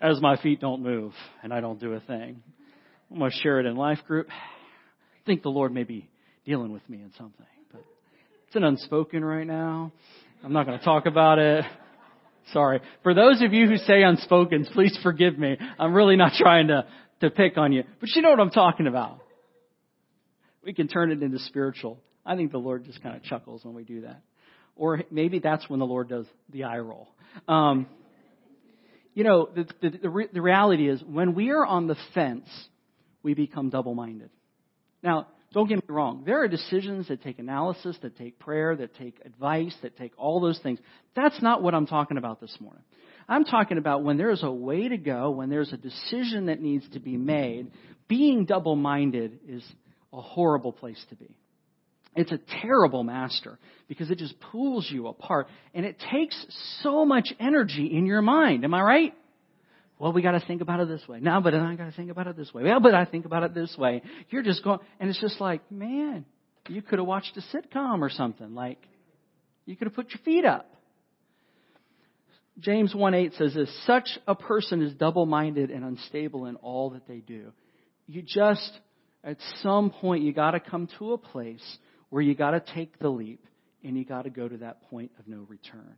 As 0.00 0.20
my 0.20 0.36
feet 0.36 0.60
don't 0.60 0.80
move 0.80 1.12
and 1.42 1.52
I 1.52 1.60
don't 1.60 1.80
do 1.80 1.94
a 1.94 2.00
thing. 2.00 2.40
I'm 3.10 3.18
to 3.18 3.30
share 3.42 3.58
it 3.58 3.66
in 3.66 3.74
life 3.74 3.98
group. 4.06 4.28
I 4.30 5.26
think 5.26 5.42
the 5.42 5.48
Lord 5.48 5.74
may 5.74 5.82
be 5.82 6.08
dealing 6.46 6.72
with 6.72 6.88
me 6.88 6.98
in 6.98 7.10
something. 7.18 7.46
But 7.72 7.82
it's 8.46 8.54
an 8.54 8.62
unspoken 8.62 9.24
right 9.24 9.46
now. 9.46 9.90
I'm 10.44 10.52
not 10.52 10.66
going 10.66 10.78
to 10.78 10.84
talk 10.84 11.06
about 11.06 11.40
it. 11.40 11.64
Sorry. 12.52 12.80
For 13.02 13.12
those 13.12 13.42
of 13.42 13.52
you 13.52 13.66
who 13.66 13.76
say 13.78 14.04
unspoken, 14.04 14.66
please 14.72 14.96
forgive 15.02 15.36
me. 15.36 15.56
I'm 15.80 15.94
really 15.94 16.14
not 16.14 16.34
trying 16.38 16.68
to, 16.68 16.86
to 17.22 17.30
pick 17.30 17.58
on 17.58 17.72
you. 17.72 17.82
But 17.98 18.10
you 18.14 18.22
know 18.22 18.30
what 18.30 18.38
I'm 18.38 18.50
talking 18.50 18.86
about. 18.86 19.23
We 20.64 20.72
can 20.72 20.88
turn 20.88 21.10
it 21.10 21.22
into 21.22 21.38
spiritual. 21.40 22.00
I 22.24 22.36
think 22.36 22.52
the 22.52 22.58
Lord 22.58 22.84
just 22.84 23.02
kind 23.02 23.16
of 23.16 23.22
chuckles 23.22 23.64
when 23.64 23.74
we 23.74 23.84
do 23.84 24.02
that. 24.02 24.22
Or 24.76 25.02
maybe 25.10 25.38
that's 25.38 25.68
when 25.68 25.78
the 25.78 25.86
Lord 25.86 26.08
does 26.08 26.26
the 26.50 26.64
eye 26.64 26.78
roll. 26.78 27.08
Um, 27.46 27.86
you 29.14 29.22
know, 29.22 29.48
the, 29.54 29.66
the, 29.80 29.98
the, 29.98 30.10
re- 30.10 30.28
the 30.32 30.42
reality 30.42 30.88
is 30.88 31.02
when 31.02 31.34
we 31.34 31.50
are 31.50 31.64
on 31.64 31.86
the 31.86 31.96
fence, 32.14 32.48
we 33.22 33.34
become 33.34 33.70
double 33.70 33.94
minded. 33.94 34.30
Now, 35.02 35.28
don't 35.52 35.68
get 35.68 35.76
me 35.76 35.94
wrong. 35.94 36.24
There 36.26 36.42
are 36.42 36.48
decisions 36.48 37.06
that 37.08 37.22
take 37.22 37.38
analysis, 37.38 37.96
that 38.02 38.16
take 38.18 38.40
prayer, 38.40 38.74
that 38.74 38.96
take 38.96 39.20
advice, 39.24 39.74
that 39.82 39.96
take 39.96 40.12
all 40.16 40.40
those 40.40 40.58
things. 40.60 40.80
That's 41.14 41.40
not 41.40 41.62
what 41.62 41.74
I'm 41.74 41.86
talking 41.86 42.16
about 42.16 42.40
this 42.40 42.56
morning. 42.58 42.82
I'm 43.28 43.44
talking 43.44 43.78
about 43.78 44.02
when 44.02 44.18
there's 44.18 44.42
a 44.42 44.50
way 44.50 44.88
to 44.88 44.96
go, 44.96 45.30
when 45.30 45.50
there's 45.50 45.72
a 45.72 45.76
decision 45.76 46.46
that 46.46 46.60
needs 46.60 46.84
to 46.90 46.98
be 46.98 47.16
made, 47.16 47.70
being 48.08 48.44
double 48.44 48.74
minded 48.74 49.38
is 49.48 49.64
a 50.14 50.22
horrible 50.22 50.72
place 50.72 51.02
to 51.10 51.16
be. 51.16 51.36
It's 52.16 52.30
a 52.30 52.38
terrible 52.62 53.02
master 53.02 53.58
because 53.88 54.10
it 54.10 54.18
just 54.18 54.34
pulls 54.52 54.88
you 54.90 55.08
apart 55.08 55.48
and 55.74 55.84
it 55.84 56.00
takes 56.12 56.36
so 56.82 57.04
much 57.04 57.32
energy 57.40 57.86
in 57.86 58.06
your 58.06 58.22
mind. 58.22 58.64
Am 58.64 58.72
I 58.72 58.82
right? 58.82 59.14
Well, 59.98 60.12
we 60.12 60.22
got 60.22 60.32
to 60.32 60.40
think 60.40 60.60
about 60.60 60.80
it 60.80 60.88
this 60.88 61.06
way. 61.08 61.20
Now, 61.20 61.40
but 61.40 61.54
I 61.54 61.74
got 61.74 61.86
to 61.86 61.92
think 61.92 62.10
about 62.10 62.26
it 62.26 62.36
this 62.36 62.52
way. 62.52 62.64
Well, 62.64 62.80
but 62.80 62.94
I 62.94 63.04
think 63.04 63.26
about 63.26 63.42
it 63.42 63.54
this 63.54 63.76
way. 63.76 64.02
You're 64.30 64.42
just 64.42 64.62
going, 64.62 64.80
and 65.00 65.08
it's 65.08 65.20
just 65.20 65.40
like, 65.40 65.70
man, 65.70 66.24
you 66.68 66.82
could 66.82 66.98
have 66.98 67.06
watched 67.06 67.36
a 67.36 67.56
sitcom 67.56 68.00
or 68.00 68.10
something. 68.10 68.54
Like, 68.54 68.78
you 69.66 69.76
could 69.76 69.86
have 69.86 69.94
put 69.94 70.10
your 70.10 70.20
feet 70.24 70.44
up. 70.44 70.70
James 72.58 72.94
1 72.94 73.14
8 73.14 73.32
says 73.34 73.54
this 73.54 73.86
Such 73.86 74.08
a 74.26 74.34
person 74.34 74.82
is 74.82 74.94
double 74.94 75.26
minded 75.26 75.70
and 75.70 75.84
unstable 75.84 76.46
in 76.46 76.56
all 76.56 76.90
that 76.90 77.06
they 77.06 77.18
do. 77.18 77.52
You 78.06 78.22
just, 78.22 78.78
at 79.24 79.38
some 79.62 79.90
point, 79.90 80.22
you 80.22 80.32
got 80.32 80.52
to 80.52 80.60
come 80.60 80.88
to 80.98 81.12
a 81.12 81.18
place 81.18 81.78
where 82.10 82.22
you 82.22 82.34
got 82.34 82.50
to 82.50 82.60
take 82.74 82.98
the 82.98 83.08
leap 83.08 83.44
and 83.82 83.96
you 83.96 84.04
got 84.04 84.22
to 84.22 84.30
go 84.30 84.46
to 84.46 84.58
that 84.58 84.82
point 84.90 85.10
of 85.18 85.26
no 85.26 85.46
return. 85.48 85.94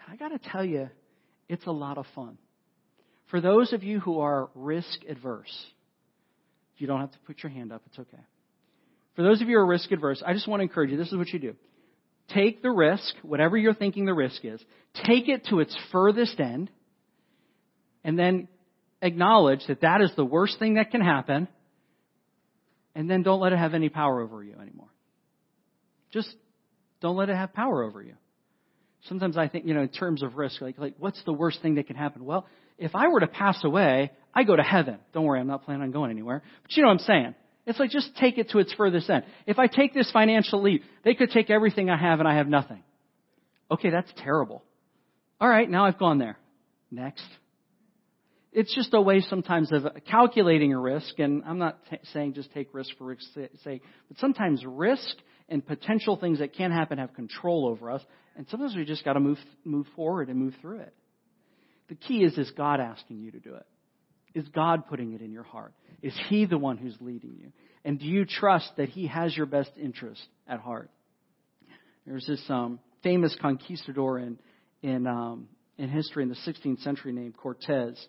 And 0.00 0.12
I 0.12 0.16
got 0.16 0.28
to 0.30 0.50
tell 0.50 0.64
you, 0.64 0.88
it's 1.48 1.66
a 1.66 1.72
lot 1.72 1.98
of 1.98 2.06
fun. 2.14 2.38
For 3.30 3.40
those 3.40 3.72
of 3.72 3.82
you 3.82 4.00
who 4.00 4.20
are 4.20 4.50
risk 4.54 5.04
adverse, 5.08 5.52
you 6.78 6.86
don't 6.86 7.00
have 7.00 7.12
to 7.12 7.18
put 7.26 7.42
your 7.42 7.50
hand 7.50 7.72
up, 7.72 7.82
it's 7.86 7.98
okay. 7.98 8.22
For 9.14 9.22
those 9.22 9.40
of 9.40 9.48
you 9.48 9.56
who 9.56 9.62
are 9.62 9.66
risk 9.66 9.90
adverse, 9.92 10.22
I 10.26 10.32
just 10.32 10.48
want 10.48 10.60
to 10.60 10.64
encourage 10.64 10.90
you 10.90 10.96
this 10.96 11.12
is 11.12 11.16
what 11.16 11.28
you 11.28 11.38
do. 11.38 11.54
Take 12.28 12.62
the 12.62 12.70
risk, 12.70 13.14
whatever 13.22 13.56
you're 13.56 13.74
thinking 13.74 14.06
the 14.06 14.14
risk 14.14 14.44
is, 14.44 14.60
take 15.06 15.28
it 15.28 15.46
to 15.50 15.60
its 15.60 15.76
furthest 15.92 16.40
end, 16.40 16.70
and 18.04 18.18
then 18.18 18.48
acknowledge 19.00 19.60
that 19.68 19.82
that 19.82 20.00
is 20.00 20.10
the 20.16 20.24
worst 20.24 20.58
thing 20.58 20.74
that 20.74 20.90
can 20.90 21.00
happen, 21.00 21.48
and 22.94 23.10
then 23.10 23.22
don't 23.22 23.40
let 23.40 23.52
it 23.52 23.58
have 23.58 23.74
any 23.74 23.88
power 23.88 24.20
over 24.20 24.42
you 24.42 24.54
anymore. 24.60 24.88
Just 26.12 26.34
don't 27.00 27.16
let 27.16 27.28
it 27.28 27.36
have 27.36 27.52
power 27.52 27.82
over 27.82 28.02
you. 28.02 28.14
Sometimes 29.08 29.36
I 29.36 29.48
think, 29.48 29.66
you 29.66 29.74
know, 29.74 29.82
in 29.82 29.88
terms 29.88 30.22
of 30.22 30.36
risk, 30.36 30.60
like, 30.60 30.78
like 30.78 30.94
what's 30.98 31.22
the 31.24 31.32
worst 31.32 31.60
thing 31.62 31.74
that 31.76 31.86
can 31.86 31.96
happen? 31.96 32.24
Well, 32.24 32.46
if 32.78 32.94
I 32.94 33.08
were 33.08 33.20
to 33.20 33.26
pass 33.26 33.62
away, 33.64 34.12
I 34.34 34.44
go 34.44 34.54
to 34.54 34.62
heaven. 34.62 34.98
Don't 35.12 35.24
worry, 35.24 35.40
I'm 35.40 35.46
not 35.46 35.64
planning 35.64 35.82
on 35.82 35.90
going 35.90 36.10
anywhere. 36.10 36.42
But 36.62 36.76
you 36.76 36.82
know 36.82 36.88
what 36.88 37.00
I'm 37.00 37.06
saying? 37.06 37.34
It's 37.66 37.78
like 37.78 37.90
just 37.90 38.14
take 38.16 38.38
it 38.38 38.50
to 38.50 38.58
its 38.58 38.72
furthest 38.74 39.08
end. 39.08 39.24
If 39.46 39.58
I 39.58 39.66
take 39.66 39.94
this 39.94 40.10
financial 40.12 40.62
leap, 40.62 40.82
they 41.04 41.14
could 41.14 41.30
take 41.30 41.50
everything 41.50 41.90
I 41.90 41.96
have 41.96 42.18
and 42.18 42.28
I 42.28 42.36
have 42.36 42.48
nothing. 42.48 42.82
Okay, 43.70 43.90
that's 43.90 44.10
terrible. 44.18 44.62
All 45.40 45.48
right, 45.48 45.68
now 45.68 45.86
I've 45.86 45.98
gone 45.98 46.18
there. 46.18 46.38
Next. 46.90 47.24
It's 48.52 48.74
just 48.74 48.92
a 48.92 49.00
way 49.00 49.20
sometimes 49.20 49.72
of 49.72 49.86
calculating 50.10 50.74
a 50.74 50.78
risk, 50.78 51.18
and 51.18 51.42
I'm 51.46 51.58
not 51.58 51.78
t- 51.88 51.96
saying 52.12 52.34
just 52.34 52.52
take 52.52 52.74
risk 52.74 52.90
for 52.98 53.04
risk's 53.04 53.28
sake, 53.64 53.82
but 54.08 54.18
sometimes 54.18 54.62
risk 54.66 55.16
and 55.48 55.66
potential 55.66 56.16
things 56.16 56.38
that 56.40 56.54
can 56.54 56.70
happen 56.70 56.98
have 56.98 57.14
control 57.14 57.66
over 57.66 57.90
us, 57.90 58.02
and 58.36 58.46
sometimes 58.48 58.76
we 58.76 58.84
just 58.84 59.04
got 59.04 59.14
to 59.14 59.20
move 59.20 59.38
move 59.64 59.86
forward 59.96 60.28
and 60.28 60.38
move 60.38 60.54
through 60.60 60.80
it. 60.80 60.94
The 61.88 61.94
key 61.94 62.24
is 62.24 62.36
is 62.36 62.50
God 62.50 62.78
asking 62.78 63.20
you 63.20 63.30
to 63.30 63.40
do 63.40 63.54
it? 63.54 63.66
Is 64.34 64.46
God 64.48 64.86
putting 64.86 65.14
it 65.14 65.22
in 65.22 65.32
your 65.32 65.42
heart? 65.42 65.72
Is 66.02 66.14
He 66.28 66.44
the 66.44 66.58
one 66.58 66.76
who's 66.76 66.96
leading 67.00 67.36
you? 67.38 67.52
And 67.84 67.98
do 67.98 68.06
you 68.06 68.26
trust 68.26 68.70
that 68.76 68.90
He 68.90 69.06
has 69.06 69.34
your 69.34 69.46
best 69.46 69.70
interest 69.80 70.22
at 70.46 70.60
heart? 70.60 70.90
There's 72.06 72.26
this 72.26 72.42
um, 72.50 72.80
famous 73.02 73.34
conquistador 73.40 74.18
in 74.18 74.38
in 74.82 75.06
um, 75.06 75.48
in 75.78 75.88
history 75.88 76.22
in 76.22 76.28
the 76.28 76.36
16th 76.46 76.82
century 76.82 77.12
named 77.12 77.36
Cortez, 77.36 78.06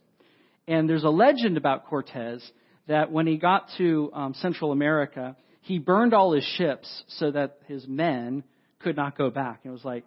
and 0.68 0.90
there's 0.90 1.04
a 1.04 1.10
legend 1.10 1.58
about 1.58 1.86
Cortez 1.88 2.44
that 2.88 3.12
when 3.12 3.28
he 3.28 3.38
got 3.38 3.68
to 3.78 4.10
um, 4.14 4.34
Central 4.36 4.72
America, 4.72 5.36
he 5.62 5.80
burned 5.80 6.14
all 6.14 6.34
his 6.34 6.44
ships 6.58 7.04
so 7.08 7.32
that 7.32 7.60
his 7.68 7.88
men 7.88 8.44
could 8.80 8.96
not 8.96 9.18
go 9.18 9.30
back. 9.30 9.62
It 9.64 9.70
was 9.70 9.84
like 9.84 10.04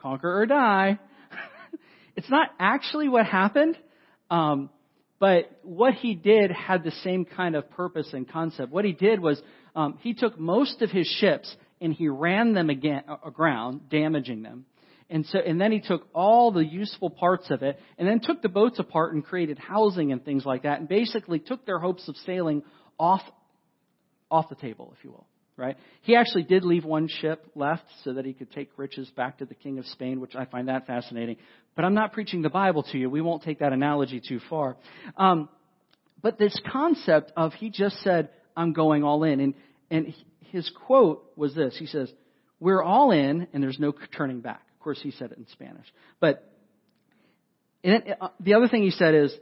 conquer 0.00 0.40
or 0.40 0.46
die. 0.46 0.98
it's 2.16 2.30
not 2.30 2.48
actually 2.58 3.08
what 3.08 3.26
happened. 3.26 3.76
Um, 4.30 4.70
but 5.18 5.50
what 5.62 5.94
he 5.94 6.14
did 6.14 6.50
had 6.50 6.82
the 6.82 6.92
same 7.02 7.24
kind 7.24 7.54
of 7.54 7.70
purpose 7.70 8.08
and 8.12 8.28
concept. 8.28 8.72
What 8.72 8.84
he 8.84 8.92
did 8.92 9.20
was 9.20 9.40
um, 9.76 9.98
he 10.00 10.14
took 10.14 10.38
most 10.38 10.80
of 10.82 10.90
his 10.90 11.06
ships 11.06 11.54
and 11.80 11.92
he 11.92 12.08
ran 12.08 12.54
them 12.54 12.70
again, 12.70 13.02
aground, 13.24 13.88
damaging 13.90 14.42
them. 14.42 14.64
And 15.10 15.26
so, 15.26 15.38
and 15.38 15.60
then 15.60 15.72
he 15.72 15.80
took 15.80 16.06
all 16.14 16.52
the 16.52 16.64
useful 16.64 17.10
parts 17.10 17.50
of 17.50 17.62
it, 17.62 17.78
and 17.98 18.06
then 18.06 18.20
took 18.20 18.42
the 18.42 18.48
boats 18.48 18.78
apart 18.78 19.12
and 19.12 19.24
created 19.24 19.58
housing 19.58 20.12
and 20.12 20.24
things 20.24 20.46
like 20.46 20.62
that, 20.62 20.78
and 20.78 20.88
basically 20.88 21.40
took 21.40 21.66
their 21.66 21.78
hopes 21.78 22.08
of 22.08 22.16
sailing 22.24 22.62
off, 22.98 23.22
off 24.30 24.48
the 24.48 24.54
table, 24.54 24.94
if 24.96 25.04
you 25.04 25.10
will 25.10 25.26
right? 25.60 25.76
He 26.00 26.16
actually 26.16 26.44
did 26.44 26.64
leave 26.64 26.84
one 26.84 27.06
ship 27.06 27.44
left 27.54 27.84
so 28.02 28.14
that 28.14 28.24
he 28.24 28.32
could 28.32 28.50
take 28.50 28.70
riches 28.78 29.08
back 29.10 29.38
to 29.38 29.44
the 29.44 29.54
king 29.54 29.78
of 29.78 29.84
Spain, 29.86 30.18
which 30.18 30.34
I 30.34 30.46
find 30.46 30.68
that 30.68 30.86
fascinating. 30.86 31.36
But 31.76 31.84
I'm 31.84 31.92
not 31.92 32.14
preaching 32.14 32.40
the 32.40 32.48
Bible 32.48 32.82
to 32.84 32.98
you. 32.98 33.10
We 33.10 33.20
won't 33.20 33.42
take 33.42 33.58
that 33.58 33.72
analogy 33.72 34.22
too 34.26 34.40
far. 34.48 34.76
Um, 35.18 35.50
but 36.22 36.38
this 36.38 36.58
concept 36.72 37.32
of 37.36 37.52
he 37.52 37.70
just 37.70 38.00
said, 38.02 38.30
I'm 38.56 38.72
going 38.72 39.04
all 39.04 39.22
in. 39.22 39.40
And, 39.40 39.54
and 39.90 40.14
his 40.40 40.70
quote 40.86 41.30
was 41.36 41.54
this. 41.54 41.76
He 41.78 41.86
says, 41.86 42.10
we're 42.58 42.82
all 42.82 43.10
in 43.10 43.46
and 43.52 43.62
there's 43.62 43.78
no 43.78 43.92
turning 44.16 44.40
back. 44.40 44.62
Of 44.80 44.84
course, 44.84 45.00
he 45.02 45.10
said 45.10 45.30
it 45.30 45.36
in 45.36 45.46
Spanish. 45.52 45.84
But 46.20 46.50
uh, 47.84 48.28
the 48.40 48.54
other 48.54 48.66
thing 48.66 48.82
he 48.82 48.90
said 48.90 49.14
is, 49.14 49.36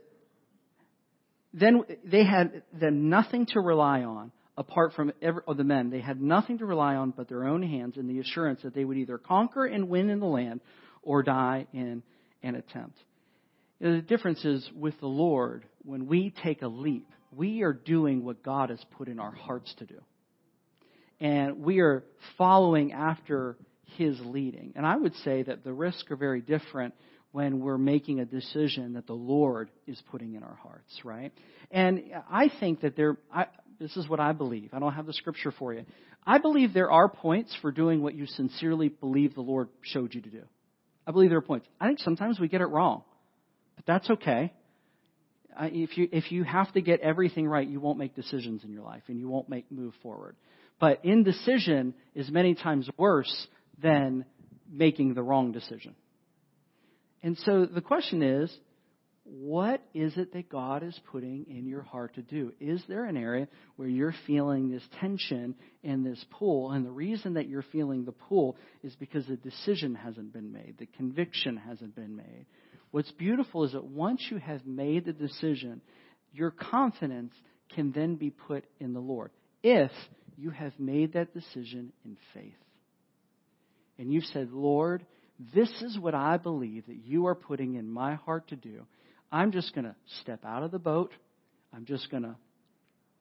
then 1.55 1.85
they 2.05 2.25
had 2.25 2.65
then 2.73 3.09
nothing 3.09 3.47
to 3.47 3.61
rely 3.61 4.03
on 4.03 4.33
apart 4.57 4.95
from 4.95 5.13
every, 5.23 5.43
the 5.57 5.63
men. 5.63 5.91
They 5.91 6.01
had 6.01 6.21
nothing 6.21 6.59
to 6.59 6.67
rely 6.67 6.97
on 6.97 7.13
but 7.13 7.29
their 7.29 7.47
own 7.47 7.63
hands 7.63 7.99
and 7.99 8.11
the 8.11 8.19
assurance 8.19 8.63
that 8.65 8.75
they 8.75 8.85
would 8.85 8.97
either 8.97 9.17
conquer 9.17 9.65
and 9.65 9.89
win 9.89 10.11
in 10.11 10.19
the 10.19 10.27
land 10.27 10.61
or 11.03 11.23
die 11.23 11.69
in 11.73 12.03
an 12.43 12.57
attempt. 12.57 12.99
You 13.79 13.91
know, 13.91 13.97
the 13.97 14.03
difference 14.03 14.45
is 14.45 14.69
with 14.75 14.99
the 14.99 15.07
Lord, 15.07 15.67
when 15.85 16.09
we 16.09 16.35
take 16.43 16.63
a 16.63 16.69
leap, 16.69 17.09
we 17.31 17.63
are 17.63 17.73
doing 17.73 18.25
what 18.25 18.43
God 18.43 18.71
has 18.71 18.85
put 18.97 19.07
in 19.07 19.21
our 19.21 19.31
hearts 19.31 19.73
to 19.79 19.87
do. 19.87 20.01
And 21.21 21.61
we 21.61 21.79
are 21.79 22.03
following 22.37 22.93
after 22.93 23.57
His 23.97 24.19
leading. 24.21 24.73
And 24.77 24.87
I 24.87 24.97
would 24.97 25.15
say 25.17 25.43
that 25.43 25.65
the 25.65 25.73
risks 25.73 26.11
are 26.11 26.17
very 26.17 26.41
different 26.41 26.95
when 27.33 27.61
we're 27.61 27.79
making 27.79 28.21
a 28.21 28.25
decision 28.25 28.95
that 28.95 29.07
the 29.07 29.13
Lord 29.15 29.71
is 29.87 30.01
putting 30.11 30.35
in 30.35 30.43
our 30.43 30.59
hearts, 30.63 31.01
right? 31.05 31.33
And 31.71 32.05
I 32.31 32.51
think 32.61 32.81
that 32.81 32.97
there, 32.97 33.17
I, 33.33 33.47
this 33.79 33.97
is 33.97 34.09
what 34.09 34.21
I 34.21 34.33
believe. 34.33 34.71
I 34.73 34.79
don't 34.79 34.95
have 34.95 35.07
the 35.07 35.13
scripture 35.13 35.53
for 35.59 35.75
you. 35.75 35.85
I 36.27 36.39
believe 36.39 36.73
there 36.73 36.91
are 36.91 37.09
points 37.09 37.57
for 37.61 37.71
doing 37.71 38.03
what 38.03 38.15
you 38.15 38.27
sincerely 38.27 38.89
believe 38.89 39.35
the 39.35 39.41
Lord 39.41 39.69
showed 39.83 40.15
you 40.15 40.21
to 40.21 40.31
do. 40.31 40.43
I 41.07 41.11
believe 41.11 41.31
there 41.31 41.39
are 41.39 41.43
points. 41.43 41.67
I 41.81 41.87
think 41.87 42.01
sometimes 42.01 42.39
we 42.39 42.49
get 42.49 42.61
it 42.61 42.67
wrong, 42.67 43.03
but 43.77 43.87
that's 43.87 44.11
okay. 44.11 44.53
If 45.61 45.97
you 45.97 46.09
if 46.13 46.31
you 46.31 46.45
have 46.45 46.73
to 46.75 46.81
get 46.81 47.01
everything 47.01 47.49
right, 47.49 47.67
you 47.67 47.81
won't 47.81 47.99
make 47.99 48.15
decisions 48.15 48.63
in 48.63 48.73
your 48.73 48.83
life 48.83 49.03
and 49.09 49.19
you 49.19 49.29
won't 49.29 49.49
make 49.49 49.73
move 49.73 49.95
forward. 50.03 50.37
But 50.79 51.05
indecision 51.05 51.95
is 52.15 52.31
many 52.31 52.55
times 52.55 52.89
worse 52.97 53.49
than 53.81 54.25
making 54.71 55.15
the 55.15 55.23
wrong 55.23 55.53
decision. 55.53 55.95
And 57.23 57.37
so 57.39 57.67
the 57.67 57.81
question 57.81 58.23
is, 58.23 58.53
what 59.25 59.83
is 59.93 60.17
it 60.17 60.33
that 60.33 60.49
God 60.49 60.83
is 60.83 60.99
putting 61.13 61.45
in 61.51 61.67
your 61.67 61.83
heart 61.83 62.15
to 62.15 62.23
do? 62.23 62.53
Is 62.61 62.83
there 62.89 63.05
an 63.05 63.17
area 63.17 63.47
where 63.77 63.89
you're 63.89 64.15
feeling 64.27 64.71
this 64.71 64.83
tension 65.01 65.55
and 65.85 66.05
this 66.05 66.25
pull? 66.31 66.71
And 66.73 66.87
the 66.87 66.91
reason 66.91 67.35
that 67.35 67.49
you're 67.49 67.65
feeling 67.71 68.05
the 68.05 68.13
pull 68.13 68.57
is 68.83 68.95
because 68.97 69.27
the 69.27 69.37
decision 69.37 69.95
hasn't 69.95 70.33
been 70.33 70.53
made, 70.53 70.77
the 70.79 70.87
conviction 70.87 71.59
hasn't 71.59 71.95
been 71.95 72.17
made. 72.17 72.47
What's 72.91 73.13
beautiful 73.13 73.65
is 73.65 73.73
that 73.73 73.85
once 73.85 74.23
you 74.31 74.39
have 74.39 74.65
made 74.65 75.05
the 75.05 75.13
decision, 75.13 75.83
your 76.33 76.51
confidence 76.51 77.35
can 77.75 77.93
then 77.93 78.15
be 78.15 78.31
put 78.31 78.65
in 78.81 78.95
the 78.95 79.01
Lord. 79.01 79.31
If 79.63 79.91
you 80.39 80.51
have 80.51 80.73
made 80.79 81.13
that 81.13 81.35
decision 81.35 81.93
in 82.05 82.17
faith. 82.33 82.55
And 83.99 84.13
you've 84.13 84.25
said, 84.25 84.53
Lord, 84.53 85.05
this 85.55 85.71
is 85.83 85.99
what 85.99 86.15
I 86.15 86.37
believe 86.37 86.87
that 86.87 87.05
you 87.05 87.27
are 87.27 87.35
putting 87.35 87.75
in 87.75 87.91
my 87.91 88.15
heart 88.15 88.49
to 88.49 88.57
do. 88.57 88.87
I'm 89.31 89.53
just 89.53 89.75
going 89.75 89.85
to 89.85 89.95
step 90.21 90.45
out 90.45 90.63
of 90.63 90.71
the 90.71 90.79
boat. 90.79 91.13
I'm 91.75 91.85
just 91.85 92.11
going 92.11 92.23
to 92.23 92.37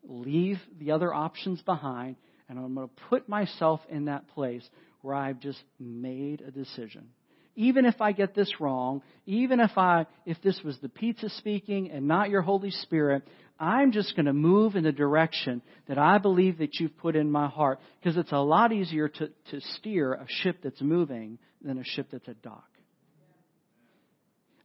leave 0.03 0.59
the 0.79 0.91
other 0.91 1.13
options 1.13 1.61
behind, 1.61 2.15
and 2.47 2.57
I'm 2.57 2.75
going 2.75 2.87
to 2.87 2.93
put 3.09 3.27
myself 3.27 3.81
in 3.89 4.05
that 4.05 4.27
place 4.29 4.67
where 5.01 5.15
I've 5.15 5.39
just 5.39 5.61
made 5.79 6.41
a 6.41 6.51
decision. 6.51 7.09
Even 7.55 7.85
if 7.85 8.01
I 8.01 8.11
get 8.11 8.35
this 8.35 8.53
wrong, 8.59 9.01
even 9.25 9.59
if 9.59 9.71
I 9.77 10.05
if 10.25 10.39
this 10.43 10.61
was 10.63 10.77
the 10.79 10.89
pizza 10.89 11.27
speaking 11.29 11.89
and 11.89 12.07
not 12.07 12.29
your 12.29 12.43
Holy 12.43 12.69
Spirit, 12.69 13.23
I'm 13.59 13.91
just 13.91 14.15
going 14.15 14.27
to 14.27 14.33
move 14.33 14.75
in 14.75 14.83
the 14.83 14.91
direction 14.91 15.61
that 15.87 15.97
I 15.97 16.17
believe 16.17 16.59
that 16.59 16.79
you've 16.79 16.97
put 16.97 17.15
in 17.15 17.31
my 17.31 17.47
heart 17.47 17.79
because 17.99 18.17
it's 18.17 18.31
a 18.31 18.37
lot 18.37 18.71
easier 18.71 19.07
to, 19.09 19.29
to 19.51 19.61
steer 19.77 20.13
a 20.13 20.25
ship 20.27 20.59
that's 20.63 20.81
moving 20.81 21.39
than 21.61 21.77
a 21.77 21.83
ship 21.83 22.07
that's 22.11 22.27
at 22.27 22.41
dock. 22.41 22.67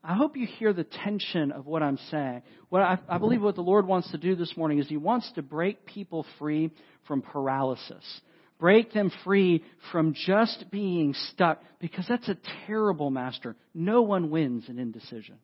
I 0.04 0.14
hope 0.14 0.36
you 0.36 0.46
hear 0.46 0.72
the 0.72 0.84
tension 0.84 1.52
of 1.52 1.66
what 1.66 1.82
I'm 1.82 1.98
saying. 2.10 2.42
What 2.70 2.82
I, 2.82 2.98
I 3.08 3.18
believe 3.18 3.40
what 3.40 3.54
the 3.54 3.62
Lord 3.62 3.86
wants 3.86 4.10
to 4.10 4.18
do 4.18 4.34
this 4.34 4.56
morning 4.56 4.78
is 4.78 4.88
He 4.88 4.96
wants 4.96 5.30
to 5.36 5.42
break 5.42 5.86
people 5.86 6.26
free 6.38 6.72
from 7.06 7.22
paralysis. 7.22 8.20
Break 8.58 8.92
them 8.92 9.12
free 9.24 9.64
from 9.90 10.14
just 10.14 10.70
being 10.70 11.14
stuck 11.30 11.62
because 11.80 12.04
that's 12.08 12.28
a 12.28 12.36
terrible 12.66 13.10
master. 13.10 13.56
No 13.74 14.02
one 14.02 14.30
wins 14.30 14.68
in 14.68 14.78
indecision. 14.78 15.36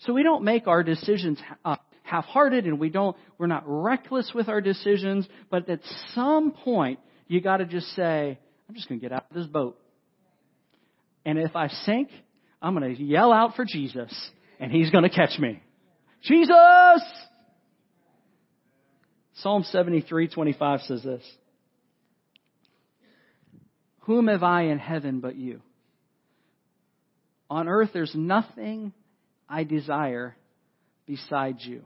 So 0.00 0.12
we 0.12 0.22
don't 0.22 0.44
make 0.44 0.68
our 0.68 0.84
decisions 0.84 1.40
uh, 1.64 1.76
half-hearted 2.08 2.64
and 2.64 2.78
we 2.78 2.90
don't, 2.90 3.16
we're 3.38 3.46
not 3.46 3.64
reckless 3.66 4.32
with 4.34 4.48
our 4.48 4.60
decisions, 4.60 5.28
but 5.50 5.68
at 5.68 5.80
some 6.14 6.52
point 6.52 6.98
you 7.26 7.40
gotta 7.40 7.64
just 7.64 7.88
say, 7.94 8.38
I'm 8.68 8.74
just 8.74 8.88
gonna 8.88 9.00
get 9.00 9.12
out 9.12 9.26
of 9.30 9.36
this 9.36 9.46
boat. 9.46 9.78
And 11.24 11.38
if 11.38 11.54
I 11.54 11.68
sink, 11.68 12.08
I'm 12.60 12.74
going 12.74 12.94
to 12.94 13.02
yell 13.02 13.32
out 13.32 13.54
for 13.54 13.64
Jesus 13.64 14.12
and 14.58 14.72
he's 14.72 14.90
going 14.90 15.04
to 15.04 15.10
catch 15.10 15.38
me. 15.38 15.62
Jesus! 16.22 17.02
Psalm 19.34 19.64
73:25 19.72 20.86
says 20.86 21.02
this. 21.02 21.22
Whom 24.00 24.26
have 24.28 24.42
I 24.42 24.62
in 24.62 24.78
heaven 24.78 25.20
but 25.20 25.36
you? 25.36 25.60
On 27.50 27.68
earth 27.68 27.90
there's 27.92 28.14
nothing 28.14 28.92
I 29.48 29.64
desire 29.64 30.34
besides 31.06 31.64
you. 31.64 31.82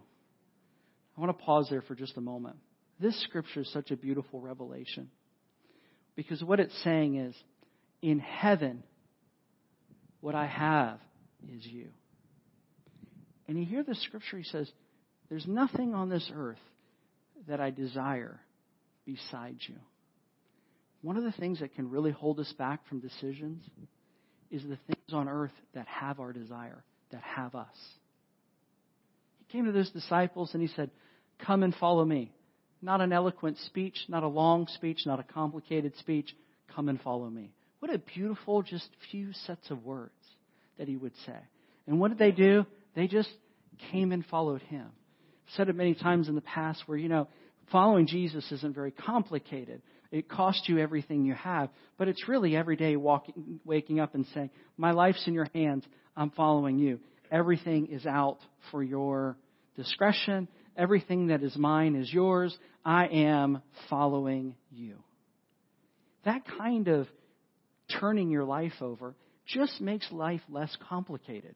I 1.16 1.20
want 1.20 1.36
to 1.36 1.44
pause 1.44 1.68
there 1.70 1.82
for 1.82 1.94
just 1.94 2.16
a 2.16 2.20
moment. 2.20 2.56
This 3.00 3.20
scripture 3.24 3.60
is 3.60 3.72
such 3.72 3.90
a 3.90 3.96
beautiful 3.96 4.40
revelation. 4.40 5.10
Because 6.14 6.42
what 6.42 6.60
it's 6.60 6.76
saying 6.84 7.16
is, 7.16 7.34
in 8.00 8.18
heaven, 8.18 8.82
what 10.20 10.34
I 10.34 10.46
have 10.46 11.00
is 11.48 11.64
you. 11.66 11.88
And 13.48 13.58
you 13.58 13.64
hear 13.64 13.82
the 13.82 13.94
scripture, 13.94 14.38
he 14.38 14.44
says, 14.44 14.70
There's 15.28 15.46
nothing 15.46 15.94
on 15.94 16.08
this 16.08 16.30
earth 16.34 16.58
that 17.48 17.60
I 17.60 17.70
desire 17.70 18.40
besides 19.04 19.60
you. 19.66 19.76
One 21.02 21.16
of 21.16 21.24
the 21.24 21.32
things 21.32 21.60
that 21.60 21.74
can 21.74 21.90
really 21.90 22.12
hold 22.12 22.38
us 22.38 22.52
back 22.56 22.86
from 22.88 23.00
decisions 23.00 23.64
is 24.50 24.62
the 24.62 24.78
things 24.86 25.12
on 25.12 25.28
earth 25.28 25.52
that 25.74 25.86
have 25.88 26.20
our 26.20 26.32
desire, 26.32 26.84
that 27.10 27.22
have 27.22 27.54
us. 27.54 27.76
Came 29.52 29.66
to 29.66 29.72
those 29.72 29.90
disciples 29.90 30.50
and 30.54 30.62
he 30.62 30.68
said, 30.74 30.90
Come 31.44 31.62
and 31.62 31.74
follow 31.74 32.04
me. 32.04 32.32
Not 32.80 33.00
an 33.00 33.12
eloquent 33.12 33.58
speech, 33.66 33.96
not 34.08 34.22
a 34.22 34.28
long 34.28 34.66
speech, 34.66 35.00
not 35.04 35.20
a 35.20 35.22
complicated 35.22 35.94
speech. 35.98 36.34
Come 36.74 36.88
and 36.88 37.00
follow 37.00 37.28
me. 37.28 37.52
What 37.80 37.92
a 37.92 37.98
beautiful, 37.98 38.62
just 38.62 38.88
few 39.10 39.32
sets 39.46 39.70
of 39.70 39.84
words 39.84 40.12
that 40.78 40.88
he 40.88 40.96
would 40.96 41.12
say. 41.26 41.36
And 41.86 42.00
what 42.00 42.08
did 42.08 42.18
they 42.18 42.30
do? 42.30 42.64
They 42.96 43.06
just 43.06 43.28
came 43.90 44.10
and 44.10 44.24
followed 44.24 44.62
him. 44.62 44.86
I've 44.86 45.54
said 45.54 45.68
it 45.68 45.76
many 45.76 45.94
times 45.94 46.28
in 46.28 46.34
the 46.34 46.40
past 46.40 46.82
where, 46.86 46.96
you 46.96 47.08
know, 47.08 47.28
following 47.70 48.06
Jesus 48.06 48.50
isn't 48.50 48.74
very 48.74 48.90
complicated. 48.90 49.82
It 50.10 50.28
costs 50.28 50.68
you 50.68 50.78
everything 50.78 51.24
you 51.24 51.34
have, 51.34 51.68
but 51.98 52.08
it's 52.08 52.28
really 52.28 52.56
every 52.56 52.76
day 52.76 52.96
walking, 52.96 53.60
waking 53.64 54.00
up 54.00 54.14
and 54.14 54.26
saying, 54.34 54.50
My 54.76 54.92
life's 54.92 55.26
in 55.26 55.34
your 55.34 55.48
hands. 55.54 55.84
I'm 56.16 56.30
following 56.30 56.78
you. 56.78 57.00
Everything 57.32 57.86
is 57.86 58.04
out 58.04 58.38
for 58.70 58.82
your 58.82 59.38
discretion. 59.74 60.46
Everything 60.76 61.28
that 61.28 61.42
is 61.42 61.56
mine 61.56 61.96
is 61.96 62.12
yours. 62.12 62.56
I 62.84 63.06
am 63.06 63.62
following 63.88 64.54
you. 64.70 64.96
That 66.24 66.42
kind 66.58 66.88
of 66.88 67.08
turning 67.98 68.30
your 68.30 68.44
life 68.44 68.74
over 68.82 69.14
just 69.46 69.80
makes 69.80 70.06
life 70.12 70.42
less 70.50 70.76
complicated. 70.88 71.54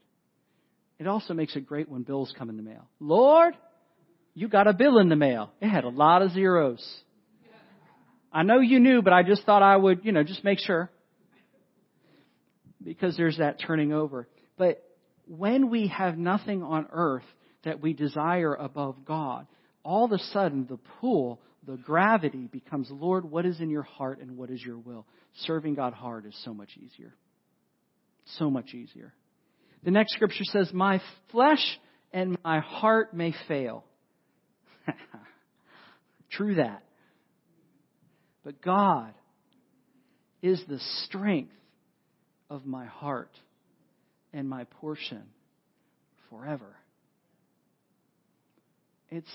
It 0.99 1.07
also 1.07 1.35
makes 1.35 1.55
it 1.57 1.67
great 1.67 1.91
when 1.91 2.03
bills 2.03 2.35
come 2.39 2.49
in 2.49 2.57
the 2.57 2.63
mail. 2.63 2.89
Lord, 2.99 3.55
you 4.35 4.49
got 4.49 4.67
a 4.67 4.73
bill 4.73 4.99
in 4.99 5.11
the 5.11 5.17
mail. 5.17 5.53
It 5.61 5.69
had 5.69 5.85
a 5.85 5.91
lot 5.91 6.23
of 6.23 6.33
zeros. 6.33 6.85
I 8.33 8.43
know 8.43 8.61
you 8.61 8.81
knew, 8.81 9.03
but 9.03 9.13
I 9.13 9.23
just 9.23 9.45
thought 9.45 9.63
I 9.63 9.77
would, 9.77 10.05
you 10.05 10.13
know, 10.13 10.23
just 10.23 10.43
make 10.43 10.59
sure. 10.59 10.91
Because 12.83 13.17
there's 13.17 13.39
that 13.39 13.61
turning 13.61 13.93
over. 13.93 14.27
But 14.57 14.86
when 15.27 15.71
we 15.71 15.89
have 15.89 16.17
nothing 16.17 16.63
on 16.63 16.87
earth 16.93 17.25
that 17.65 17.81
we 17.81 17.93
desire 17.93 18.55
above 18.55 19.05
God, 19.05 19.47
all 19.83 20.05
of 20.05 20.13
a 20.13 20.19
sudden 20.19 20.67
the 20.69 20.79
pull 21.01 21.41
the 21.67 21.77
gravity 21.77 22.47
becomes, 22.47 22.89
Lord, 22.91 23.29
what 23.29 23.45
is 23.45 23.61
in 23.61 23.71
your 23.71 23.83
heart 23.83 24.21
and 24.21 24.37
what 24.37 24.51
is 24.51 24.63
your 24.63 24.79
will? 24.79 25.05
Serving 25.41 25.75
God 25.75 25.93
hard 25.93 26.25
is 26.25 26.41
so 26.45 26.55
much 26.55 26.71
easier. 26.77 27.15
So 28.39 28.51
much 28.51 28.73
easier. 28.73 29.13
The 29.83 29.91
next 29.91 30.15
scripture 30.15 30.45
says, 30.45 30.71
My 30.73 31.01
flesh 31.33 31.65
and 32.13 32.39
my 32.45 32.61
heart 32.61 33.15
may 33.15 33.35
fail. 33.49 33.85
True 36.31 36.57
that. 36.57 36.83
But 38.45 38.63
God 38.63 39.13
is 40.41 40.63
the 40.69 40.79
strength 41.05 41.53
of 42.49 42.65
my 42.65 42.87
heart 42.87 43.31
and 44.37 44.47
my 44.47 44.65
portion 44.65 45.23
forever. 46.29 46.77
It's, 49.09 49.31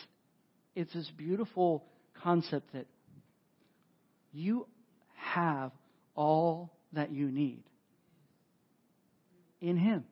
it's 0.75 0.93
this 0.93 1.11
beautiful 1.17 1.83
concept 2.23 2.71
that 2.73 2.85
you 4.31 4.67
have 5.15 5.71
all 6.15 6.71
that 6.93 7.11
you 7.11 7.31
need 7.31 7.63
in 9.59 9.75
Him. 9.75 10.03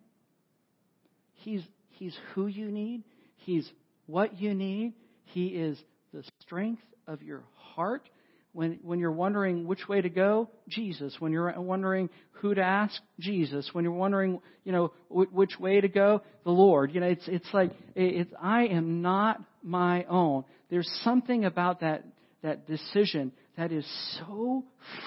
He's, 1.34 1.62
he's 1.90 2.18
who 2.34 2.48
you 2.48 2.72
need, 2.72 3.04
He's 3.36 3.72
what 4.08 4.42
you 4.42 4.56
need, 4.56 4.94
He 5.26 5.50
is 5.50 5.78
the 6.12 6.24
strength 6.42 6.82
of 7.06 7.22
your 7.22 7.44
heart. 7.54 8.10
When, 8.52 8.80
when 8.82 9.00
you're 9.00 9.12
wondering 9.12 9.68
which 9.68 9.88
way 9.88 10.02
to 10.02 10.10
go, 10.10 10.50
Jesus. 10.68 11.16
When 11.20 11.32
you're 11.32 11.54
wondering 11.60 12.10
who 12.32 12.56
to 12.56 12.62
ask, 12.62 13.00
Jesus. 13.20 13.70
When 13.74 13.84
you're 13.84 13.94
wondering, 13.94 14.42
you 14.64 14.72
know, 14.72 14.92
which 15.10 15.60
way 15.60 15.82
to 15.82 15.88
go, 15.88 16.24
the 16.44 16.52
Lord. 16.52 16.94
You 16.94 17.02
know, 17.02 17.08
it's, 17.08 17.28
it's 17.28 17.48
like, 17.54 17.72
it's, 17.96 18.32
I 18.42 18.66
am 18.66 19.02
not 19.02 19.42
my 19.62 20.04
own. 20.06 20.46
There's 20.70 20.90
something 21.04 21.46
about 21.46 21.82
that, 21.82 22.06
that 22.42 22.68
decision 22.68 23.32
that 23.56 23.72
is 23.72 23.86
so 24.18 24.64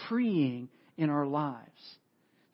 freeing 0.08 0.68
in 0.96 1.10
our 1.10 1.26
lives. 1.26 1.58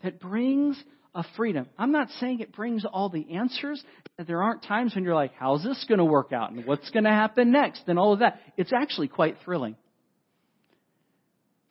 That 0.02 0.20
brings 0.20 0.82
a 1.14 1.24
freedom. 1.36 1.66
I'm 1.76 1.92
not 1.92 2.08
saying 2.20 2.40
it 2.40 2.54
brings 2.54 2.84
all 2.84 3.08
the 3.08 3.34
answers. 3.34 3.82
There 4.26 4.42
aren't 4.42 4.62
times 4.62 4.94
when 4.94 5.04
you're 5.04 5.14
like, 5.14 5.32
how's 5.38 5.62
this 5.64 5.84
going 5.88 5.98
to 5.98 6.04
work 6.04 6.32
out? 6.32 6.52
And 6.52 6.64
what's 6.64 6.88
going 6.90 7.04
to 7.04 7.10
happen 7.10 7.50
next? 7.50 7.82
And 7.88 7.98
all 7.98 8.12
of 8.12 8.20
that. 8.20 8.40
It's 8.56 8.72
actually 8.72 9.08
quite 9.08 9.36
thrilling 9.44 9.76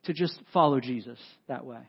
to 0.08 0.14
just 0.14 0.40
follow 0.54 0.80
Jesus 0.80 1.20
that 1.48 1.66
way. 1.66 1.82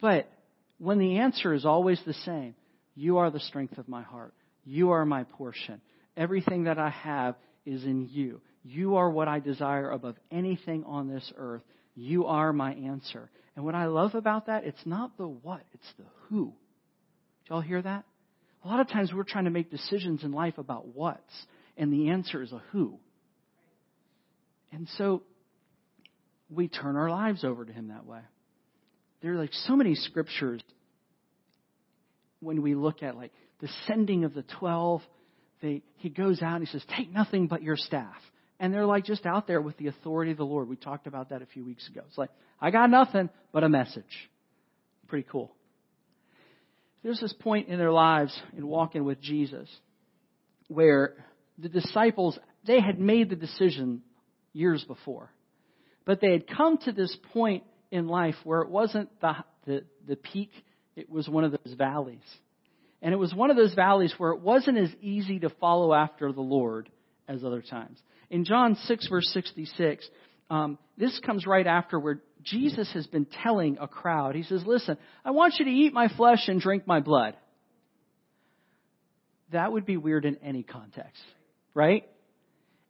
But 0.00 0.30
when 0.78 0.98
the 0.98 1.18
answer 1.18 1.52
is 1.52 1.66
always 1.66 2.00
the 2.06 2.14
same, 2.14 2.54
you 2.94 3.18
are 3.18 3.30
the 3.30 3.40
strength 3.40 3.78
of 3.78 3.88
my 3.88 4.02
heart. 4.02 4.32
You 4.64 4.90
are 4.90 5.04
my 5.04 5.24
portion. 5.24 5.80
Everything 6.16 6.64
that 6.64 6.78
I 6.78 6.90
have 6.90 7.36
is 7.66 7.84
in 7.84 8.08
you. 8.10 8.40
You 8.62 8.96
are 8.96 9.10
what 9.10 9.28
I 9.28 9.40
desire 9.40 9.90
above 9.90 10.16
anything 10.30 10.84
on 10.84 11.08
this 11.08 11.32
earth. 11.36 11.62
You 11.94 12.26
are 12.26 12.52
my 12.52 12.72
answer. 12.74 13.30
And 13.56 13.64
what 13.64 13.74
I 13.74 13.86
love 13.86 14.14
about 14.14 14.46
that, 14.46 14.64
it's 14.64 14.86
not 14.86 15.16
the 15.18 15.26
what, 15.26 15.62
it's 15.74 15.92
the 15.98 16.04
who. 16.28 16.52
Did 17.44 17.50
y'all 17.50 17.60
hear 17.60 17.82
that? 17.82 18.04
A 18.64 18.68
lot 18.68 18.80
of 18.80 18.88
times 18.88 19.12
we're 19.12 19.24
trying 19.24 19.44
to 19.44 19.50
make 19.50 19.70
decisions 19.70 20.22
in 20.22 20.32
life 20.32 20.58
about 20.58 20.88
what's, 20.94 21.46
and 21.76 21.92
the 21.92 22.10
answer 22.10 22.42
is 22.42 22.52
a 22.52 22.62
who. 22.70 22.98
And 24.72 24.88
so 24.96 25.22
we 26.50 26.68
turn 26.68 26.96
our 26.96 27.10
lives 27.10 27.44
over 27.44 27.64
to 27.64 27.72
Him 27.72 27.88
that 27.88 28.06
way. 28.06 28.20
There 29.22 29.34
are 29.34 29.38
like 29.38 29.52
so 29.52 29.76
many 29.76 29.94
scriptures 29.94 30.60
when 32.40 32.62
we 32.62 32.74
look 32.74 33.02
at 33.02 33.16
like 33.16 33.32
the 33.60 33.68
sending 33.86 34.24
of 34.24 34.34
the 34.34 34.44
12. 34.58 35.02
They, 35.62 35.82
he 35.96 36.08
goes 36.08 36.42
out 36.42 36.56
and 36.56 36.66
he 36.66 36.70
says, 36.70 36.84
Take 36.96 37.12
nothing 37.12 37.46
but 37.46 37.62
your 37.62 37.76
staff. 37.76 38.16
And 38.58 38.74
they're 38.74 38.86
like 38.86 39.04
just 39.04 39.24
out 39.24 39.46
there 39.46 39.60
with 39.60 39.76
the 39.78 39.86
authority 39.86 40.32
of 40.32 40.36
the 40.36 40.44
Lord. 40.44 40.68
We 40.68 40.76
talked 40.76 41.06
about 41.06 41.30
that 41.30 41.42
a 41.42 41.46
few 41.46 41.64
weeks 41.64 41.88
ago. 41.88 42.02
It's 42.08 42.18
like, 42.18 42.30
I 42.60 42.70
got 42.70 42.90
nothing 42.90 43.30
but 43.52 43.64
a 43.64 43.68
message. 43.68 44.04
Pretty 45.08 45.26
cool. 45.30 45.54
There's 47.02 47.20
this 47.20 47.32
point 47.32 47.68
in 47.68 47.78
their 47.78 47.92
lives 47.92 48.38
in 48.56 48.66
walking 48.66 49.04
with 49.04 49.20
Jesus 49.20 49.68
where 50.68 51.24
the 51.58 51.70
disciples, 51.70 52.38
they 52.66 52.80
had 52.80 53.00
made 53.00 53.30
the 53.30 53.36
decision 53.36 54.02
years 54.52 54.84
before. 54.84 55.30
But 56.10 56.20
they 56.20 56.32
had 56.32 56.48
come 56.48 56.76
to 56.78 56.90
this 56.90 57.16
point 57.32 57.62
in 57.92 58.08
life 58.08 58.34
where 58.42 58.62
it 58.62 58.68
wasn't 58.68 59.10
the, 59.20 59.32
the, 59.64 59.84
the 60.08 60.16
peak, 60.16 60.50
it 60.96 61.08
was 61.08 61.28
one 61.28 61.44
of 61.44 61.52
those 61.52 61.74
valleys. 61.74 62.18
And 63.00 63.14
it 63.14 63.16
was 63.16 63.32
one 63.32 63.48
of 63.48 63.56
those 63.56 63.74
valleys 63.74 64.12
where 64.18 64.32
it 64.32 64.40
wasn't 64.40 64.76
as 64.78 64.90
easy 65.00 65.38
to 65.38 65.50
follow 65.50 65.94
after 65.94 66.32
the 66.32 66.40
Lord 66.40 66.88
as 67.28 67.44
other 67.44 67.62
times. 67.62 67.96
In 68.28 68.44
John 68.44 68.74
6, 68.74 69.06
verse 69.06 69.30
66, 69.32 70.04
um, 70.50 70.78
this 70.98 71.16
comes 71.24 71.46
right 71.46 71.64
after 71.64 71.96
where 72.00 72.20
Jesus 72.42 72.92
has 72.92 73.06
been 73.06 73.28
telling 73.44 73.78
a 73.80 73.86
crowd, 73.86 74.34
He 74.34 74.42
says, 74.42 74.64
Listen, 74.66 74.98
I 75.24 75.30
want 75.30 75.60
you 75.60 75.64
to 75.66 75.70
eat 75.70 75.92
my 75.92 76.08
flesh 76.16 76.48
and 76.48 76.60
drink 76.60 76.88
my 76.88 76.98
blood. 76.98 77.36
That 79.52 79.70
would 79.70 79.86
be 79.86 79.96
weird 79.96 80.24
in 80.24 80.38
any 80.42 80.64
context, 80.64 81.22
right? 81.72 82.04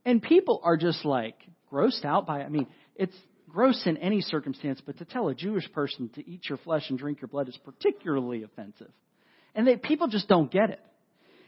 And 0.07 0.23
people 0.23 0.63
are 0.65 0.79
just 0.79 1.05
like 1.05 1.37
grossed 1.71 2.05
out 2.05 2.27
by 2.27 2.41
it. 2.41 2.45
I 2.45 2.49
mean, 2.49 2.67
it's 2.97 3.17
gross 3.49 3.83
in 3.87 3.97
any 3.97 4.21
circumstance, 4.21 4.81
but 4.85 4.99
to 4.99 5.05
tell 5.05 5.29
a 5.29 5.35
Jewish 5.35 5.71
person 5.73 6.09
to 6.15 6.29
eat 6.29 6.49
your 6.49 6.59
flesh 6.59 6.89
and 6.89 6.99
drink 6.99 7.21
your 7.21 7.29
blood 7.29 7.49
is 7.49 7.59
particularly 7.65 8.43
offensive. 8.43 8.91
And 9.55 9.67
they, 9.67 9.77
people 9.77 10.09
just 10.09 10.29
don't 10.29 10.51
get 10.51 10.71
it. 10.71 10.81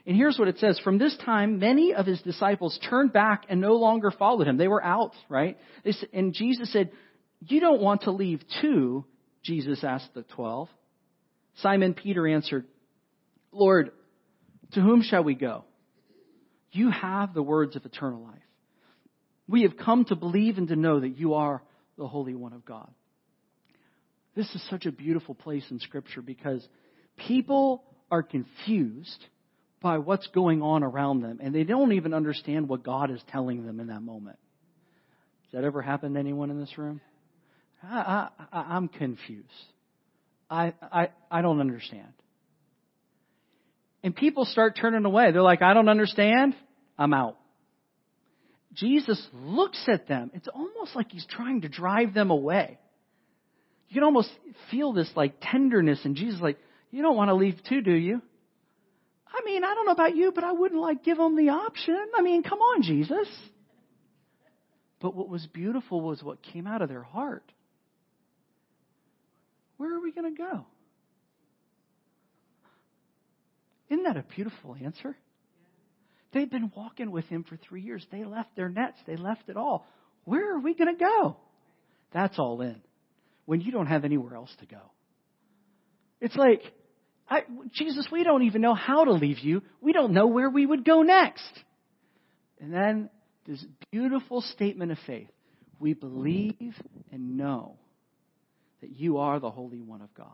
And 0.05 0.17
here's 0.17 0.39
what 0.39 0.49
it 0.49 0.59
says. 0.59 0.81
From 0.81 0.99
this 0.99 1.17
time, 1.25 1.61
many 1.61 1.95
of 1.95 2.07
his 2.07 2.21
disciples 2.23 2.79
turned 2.91 3.13
back 3.13 3.45
and 3.49 3.61
no 3.61 3.75
longer 3.75 4.11
followed 4.11 4.49
him. 4.49 4.57
They 4.57 4.67
were 4.67 4.83
out, 4.83 5.13
right? 5.29 5.57
And 6.13 6.35
Jesus 6.35 6.73
said, 6.73 6.91
You 7.41 7.61
don't 7.61 7.81
want 7.81 8.03
to 8.03 8.11
leave 8.11 8.43
too? 8.61 9.05
Jesus 9.45 9.85
asked 9.85 10.13
the 10.15 10.23
twelve. 10.23 10.69
Simon 11.59 11.95
Peter 11.95 12.27
answered, 12.27 12.65
Lord, 13.53 13.93
to 14.73 14.81
whom 14.81 15.03
shall 15.03 15.23
we 15.23 15.35
go? 15.35 15.65
You 16.73 16.91
have 16.91 17.35
the 17.35 17.43
words 17.43 17.77
of 17.77 17.85
eternal 17.85 18.23
life. 18.23 18.39
We 19.49 19.63
have 19.63 19.77
come 19.77 20.05
to 20.07 20.17
believe 20.17 20.59
and 20.59 20.69
to 20.69 20.77
know 20.77 21.01
that 21.01 21.19
you 21.19 21.35
are 21.35 21.63
the 21.99 22.07
Holy 22.07 22.35
One 22.35 22.53
of 22.53 22.65
God. 22.65 22.91
This 24.35 24.49
is 24.55 24.67
such 24.71 24.87
a 24.87 24.93
beautiful 24.93 25.35
place 25.35 25.65
in 25.71 25.79
Scripture 25.81 26.23
because 26.23 26.67
people 27.17 27.85
are 28.11 28.23
confused 28.23 29.25
by 29.83 29.99
what's 29.99 30.27
going 30.29 30.63
on 30.63 30.83
around 30.83 31.23
them, 31.23 31.41
and 31.43 31.55
they 31.55 31.65
don't 31.65 31.93
even 31.93 32.15
understand 32.15 32.69
what 32.69 32.83
God 32.85 33.11
is 33.11 33.21
telling 33.31 33.67
them 33.67 33.81
in 33.81 33.89
that 33.89 34.01
moment. 34.01 34.39
Has 35.45 35.61
that 35.61 35.65
ever 35.67 35.83
happened 35.83 36.15
to 36.15 36.21
anyone 36.21 36.51
in 36.51 36.61
this 36.61 36.79
room? 36.79 37.01
I, 37.83 38.29
I'm 38.53 38.89
confused. 38.89 39.49
I, 40.49 40.73
I, 40.81 41.09
I 41.31 41.43
don't 41.43 41.61
understand. 41.61 42.13
And 44.05 44.15
people 44.15 44.45
start 44.45 44.79
turning 44.81 45.05
away. 45.05 45.33
They're 45.33 45.43
like, 45.43 45.63
I 45.63 45.75
don't 45.75 45.89
understand. 45.89 46.55
I'm 46.97 47.13
out. 47.13 47.37
Jesus 48.75 49.25
looks 49.33 49.83
at 49.89 50.09
them. 50.09 50.31
It's 50.35 50.49
almost 50.49 50.97
like 50.97 51.11
he's 51.11 51.27
trying 51.27 51.63
to 51.63 51.69
drive 51.69 52.15
them 52.15 52.31
away. 52.31 52.79
You 53.89 53.95
can 53.95 54.05
almost 54.05 54.31
feel 54.71 54.93
this 54.93 55.11
like 55.15 55.35
tenderness, 55.43 56.01
and 56.05 56.17
Jesus 56.17 56.41
like, 56.41 56.59
you 56.91 57.03
don't 57.03 57.17
want 57.17 57.29
to 57.29 57.35
leave 57.35 57.57
too, 57.69 57.83
do 57.83 57.93
you? 57.93 58.23
I 59.27 59.41
mean, 59.45 59.65
I 59.65 59.75
don't 59.75 59.87
know 59.87 59.93
about 59.93 60.17
you, 60.17 60.33
but 60.33 60.45
I 60.45 60.53
wouldn't 60.53 60.81
like 60.81 61.05
give 61.05 61.17
them 61.17 61.37
the 61.37 61.51
option. 61.51 61.99
I 62.15 62.23
mean, 62.23 62.43
come 62.43 62.59
on, 62.59 62.83
Jesus. 62.83 63.29
But 65.01 65.15
what 65.15 65.29
was 65.29 65.47
beautiful 65.47 66.01
was 66.01 66.23
what 66.23 66.43
came 66.43 66.67
out 66.67 66.81
of 66.81 66.89
their 66.89 67.03
heart. 67.03 67.51
Where 69.77 69.95
are 69.95 70.01
we 70.01 70.13
going 70.13 70.35
to 70.35 70.43
go? 70.43 70.67
Isn't 73.91 74.05
that 74.05 74.17
a 74.17 74.23
beautiful 74.23 74.77
answer? 74.83 75.17
They've 76.33 76.51
been 76.51 76.73
walking 76.75 77.11
with 77.11 77.27
him 77.27 77.45
for 77.45 77.57
three 77.57 77.83
years. 77.83 78.07
They 78.11 78.25
left 78.25 78.57
their 78.57 78.69
nets, 78.69 78.99
they 79.07 79.17
left 79.17 79.49
it 79.49 79.57
all. 79.57 79.87
Where 80.25 80.55
are 80.55 80.61
we 80.61 80.75
going 80.75 80.97
to 80.97 81.05
go? 81.05 81.37
That's 82.13 82.39
all 82.39 82.61
in. 82.63 82.81
When 83.45 83.61
you 83.61 83.73
don't 83.73 83.87
have 83.87 84.05
anywhere 84.05 84.35
else 84.35 84.55
to 84.61 84.67
go. 84.67 84.81
It's 86.21 86.37
like, 86.37 86.63
I, 87.29 87.43
Jesus, 87.73 88.07
we 88.13 88.23
don't 88.23 88.45
even 88.45 88.63
know 88.63 88.75
how 88.75 89.05
to 89.05 89.13
leave 89.13 89.41
you. 89.41 89.63
We 89.81 89.93
don't 89.93 90.13
know 90.13 90.29
where 90.29 90.49
we 90.49 90.65
would 90.65 90.85
go 90.85 91.03
next. 91.03 91.51
And 92.61 92.73
then 92.73 93.11
this 93.47 93.65
beautiful 93.91 94.41
statement 94.41 94.93
of 94.93 94.99
faith. 95.07 95.31
We 95.81 95.95
believe 95.95 96.75
and 97.11 97.37
know 97.37 97.77
that 98.81 98.91
you 98.91 99.19
are 99.19 99.41
the 99.41 99.51
Holy 99.51 99.81
One 99.81 100.01
of 100.01 100.15
God. 100.15 100.29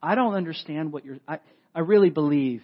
I 0.00 0.14
don't 0.14 0.34
understand 0.34 0.92
what 0.92 1.04
you're, 1.04 1.18
I, 1.26 1.40
I 1.74 1.80
really 1.80 2.10
believe 2.10 2.62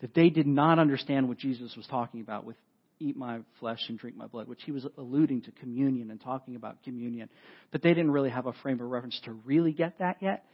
that 0.00 0.14
they 0.14 0.30
did 0.30 0.46
not 0.46 0.78
understand 0.78 1.28
what 1.28 1.38
Jesus 1.38 1.74
was 1.76 1.86
talking 1.86 2.20
about 2.20 2.44
with 2.44 2.56
eat 2.98 3.16
my 3.16 3.40
flesh 3.60 3.80
and 3.88 3.98
drink 3.98 4.16
my 4.16 4.26
blood, 4.26 4.48
which 4.48 4.62
he 4.64 4.72
was 4.72 4.86
alluding 4.96 5.42
to 5.42 5.50
communion 5.52 6.10
and 6.10 6.20
talking 6.20 6.56
about 6.56 6.82
communion. 6.82 7.28
But 7.70 7.82
they 7.82 7.90
didn't 7.90 8.10
really 8.10 8.30
have 8.30 8.46
a 8.46 8.52
frame 8.54 8.80
of 8.80 8.88
reference 8.88 9.20
to 9.24 9.32
really 9.32 9.72
get 9.72 9.98
that 9.98 10.16
yet. 10.20 10.44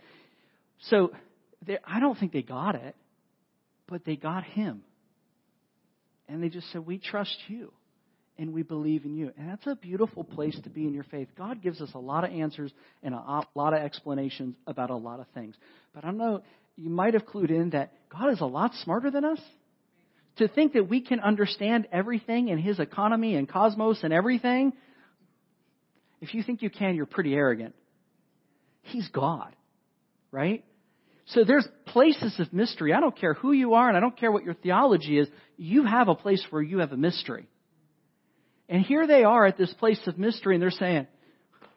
So 0.90 1.12
they, 1.64 1.78
I 1.85 2.00
don't 2.00 2.18
think 2.18 2.33
they 2.33 2.42
got 2.42 2.74
it, 2.74 2.96
but 3.88 4.05
they 4.05 4.16
got 4.16 4.44
him. 4.44 4.83
And 6.28 6.42
they 6.42 6.48
just 6.48 6.70
said, 6.72 6.87
We 6.87 6.98
trust 6.98 7.37
you 7.48 7.72
and 8.38 8.52
we 8.52 8.62
believe 8.62 9.05
in 9.05 9.14
you. 9.14 9.31
And 9.37 9.48
that's 9.48 9.66
a 9.66 9.76
beautiful 9.76 10.24
place 10.24 10.59
to 10.64 10.70
be 10.70 10.87
in 10.87 10.94
your 10.94 11.05
faith. 11.05 11.28
God 11.37 11.62
gives 11.62 11.81
us 11.81 11.90
a 11.94 11.98
lot 11.98 12.24
of 12.24 12.33
answers 12.33 12.72
and 13.02 13.14
a 13.14 13.42
lot 13.55 13.74
of 13.74 13.81
explanations 13.81 14.57
about 14.66 14.90
a 14.90 14.96
lot 14.96 15.20
of 15.20 15.26
things. 15.35 15.55
But 15.94 16.05
I 16.05 16.09
don't 16.09 16.18
know, 16.18 16.42
you 16.77 16.91
might 16.91 17.15
have 17.15 17.27
clued 17.27 17.51
in 17.51 17.71
that 17.71 17.93
God 18.09 18.31
is 18.33 18.41
a 18.41 18.47
lot 18.47 18.73
smarter 18.83 19.11
than 19.11 19.25
us. 19.25 19.41
To 20.37 20.49
think 20.49 20.73
that 20.73 20.89
we 20.89 21.03
can 21.03 21.21
understand 21.21 21.87
everything 21.93 22.49
in 22.49 22.59
His 22.59 22.81
economy 22.81 23.37
and 23.37 23.49
cosmos 23.49 24.01
and 24.03 24.13
everything, 24.13 24.73
if 26.21 26.35
you 26.35 26.43
think 26.43 26.63
you 26.63 26.71
can, 26.71 26.95
you're 26.95 27.05
pretty 27.05 27.35
arrogant. 27.35 27.75
He's 28.83 29.09
God, 29.09 29.55
right? 30.31 30.65
So 31.27 31.45
there's 31.45 31.67
places 31.87 32.39
of 32.41 32.53
mystery. 32.53 32.93
I 32.93 33.01
don't 33.01 33.17
care 33.17 33.35
who 33.35 33.53
you 33.53 33.75
are 33.75 33.89
and 33.89 33.97
I 33.97 34.01
don't 34.01 34.17
care 34.17 34.33
what 34.33 34.45
your 34.45 34.55
theology 34.55 35.19
is. 35.19 35.29
You 35.57 35.85
have 35.85 36.09
a 36.09 36.15
place 36.15 36.45
where 36.51 36.63
you 36.63 36.79
have 36.79 36.93
a 36.93 36.97
mystery. 36.97 37.47
And 38.69 38.83
here 38.83 39.07
they 39.07 39.25
are 39.25 39.47
at 39.47 39.59
this 39.59 39.73
place 39.75 40.01
of 40.07 40.19
mystery 40.19 40.55
and 40.55 40.63
they're 40.63 40.71
saying, 40.71 41.07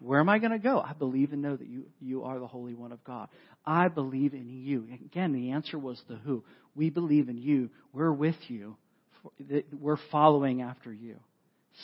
where 0.06 0.20
am 0.20 0.30
I 0.30 0.40
going 0.40 0.52
to 0.52 0.60
go? 0.60 0.80
I 0.80 0.94
believe 0.94 1.34
and 1.34 1.42
know 1.42 1.56
that 1.56 1.68
you, 1.68 1.86
you 2.00 2.24
are 2.24 2.40
the 2.40 2.48
Holy 2.48 2.76
One 2.76 2.92
of 2.92 3.04
God. 3.04 3.28
I 3.66 3.88
believe 3.88 4.34
in 4.34 4.50
you. 4.50 4.88
Again, 5.06 5.34
the 5.34 5.52
answer 5.52 5.80
was 5.80 6.02
the 6.08 6.16
who. 6.16 6.44
We 6.76 6.90
believe 6.90 7.28
in 7.28 7.38
you. 7.38 7.70
We're 7.92 8.14
with 8.14 8.36
you. 8.48 8.78
We're 9.74 9.98
following 10.12 10.62
after 10.62 10.94
you. 10.94 11.18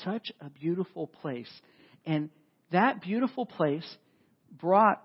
Such 0.03 0.31
a 0.39 0.49
beautiful 0.49 1.07
place. 1.07 1.51
And 2.05 2.29
that 2.71 3.01
beautiful 3.01 3.45
place 3.45 3.86
brought 4.51 5.01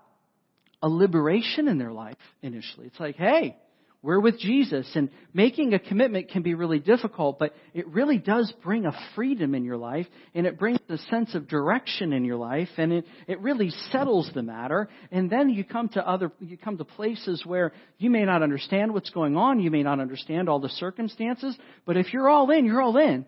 a 0.83 0.87
liberation 0.87 1.67
in 1.67 1.79
their 1.79 1.91
life 1.91 2.17
initially. 2.43 2.87
It's 2.87 2.99
like, 2.99 3.15
hey, 3.15 3.57
we're 4.03 4.19
with 4.19 4.39
Jesus. 4.39 4.89
And 4.95 5.09
making 5.33 5.73
a 5.73 5.79
commitment 5.79 6.29
can 6.29 6.43
be 6.43 6.53
really 6.53 6.79
difficult, 6.79 7.39
but 7.39 7.53
it 7.73 7.87
really 7.87 8.17
does 8.17 8.53
bring 8.63 8.85
a 8.85 8.97
freedom 9.15 9.55
in 9.55 9.65
your 9.65 9.77
life, 9.77 10.07
and 10.35 10.45
it 10.45 10.59
brings 10.59 10.79
a 10.89 10.97
sense 11.09 11.35
of 11.35 11.47
direction 11.47 12.13
in 12.13 12.23
your 12.23 12.37
life, 12.37 12.69
and 12.77 12.93
it, 12.93 13.05
it 13.27 13.41
really 13.41 13.71
settles 13.91 14.29
the 14.33 14.43
matter. 14.43 14.87
And 15.11 15.29
then 15.29 15.49
you 15.49 15.63
come 15.63 15.89
to 15.89 16.07
other, 16.07 16.31
you 16.39 16.57
come 16.57 16.77
to 16.77 16.85
places 16.85 17.43
where 17.45 17.73
you 17.97 18.09
may 18.09 18.23
not 18.23 18.43
understand 18.43 18.93
what's 18.93 19.09
going 19.09 19.35
on, 19.35 19.59
you 19.59 19.71
may 19.71 19.83
not 19.83 19.99
understand 19.99 20.47
all 20.47 20.59
the 20.59 20.69
circumstances, 20.69 21.57
but 21.85 21.97
if 21.97 22.13
you're 22.13 22.29
all 22.29 22.49
in, 22.51 22.65
you're 22.65 22.81
all 22.81 22.97
in. 22.97 23.25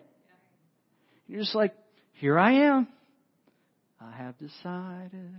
You're 1.26 1.40
just 1.40 1.54
like, 1.54 1.74
here 2.14 2.38
I 2.38 2.52
am. 2.66 2.88
I 4.00 4.16
have 4.16 4.38
decided 4.38 5.34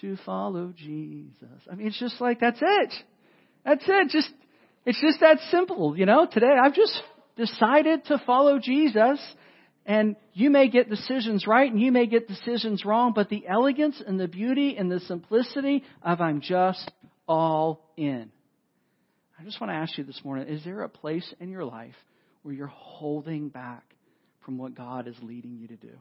to 0.00 0.16
follow 0.24 0.72
Jesus. 0.76 1.48
I 1.70 1.74
mean, 1.74 1.88
it's 1.88 1.98
just 1.98 2.20
like, 2.20 2.40
that's 2.40 2.60
it. 2.60 2.92
That's 3.64 3.82
it. 3.86 4.08
Just, 4.10 4.30
it's 4.88 5.02
just 5.02 5.20
that 5.20 5.38
simple, 5.50 5.98
you 5.98 6.06
know. 6.06 6.26
Today, 6.26 6.46
I've 6.46 6.72
just 6.72 6.98
decided 7.36 8.06
to 8.06 8.22
follow 8.24 8.58
Jesus. 8.58 9.20
And 9.84 10.16
you 10.32 10.48
may 10.48 10.70
get 10.70 10.88
decisions 10.88 11.46
right 11.46 11.70
and 11.70 11.78
you 11.78 11.92
may 11.92 12.06
get 12.06 12.26
decisions 12.26 12.86
wrong, 12.86 13.12
but 13.14 13.28
the 13.28 13.46
elegance 13.46 14.02
and 14.06 14.18
the 14.18 14.28
beauty 14.28 14.78
and 14.78 14.90
the 14.90 15.00
simplicity 15.00 15.84
of 16.02 16.22
I'm 16.22 16.40
just 16.40 16.90
all 17.26 17.92
in. 17.98 18.30
I 19.38 19.44
just 19.44 19.60
want 19.60 19.70
to 19.72 19.76
ask 19.76 19.98
you 19.98 20.04
this 20.04 20.20
morning 20.24 20.48
is 20.48 20.64
there 20.64 20.82
a 20.82 20.88
place 20.88 21.34
in 21.38 21.50
your 21.50 21.66
life 21.66 21.96
where 22.42 22.54
you're 22.54 22.66
holding 22.66 23.50
back 23.50 23.84
from 24.46 24.56
what 24.56 24.74
God 24.74 25.06
is 25.06 25.16
leading 25.20 25.58
you 25.58 25.68
to 25.68 25.76
do? 25.76 25.96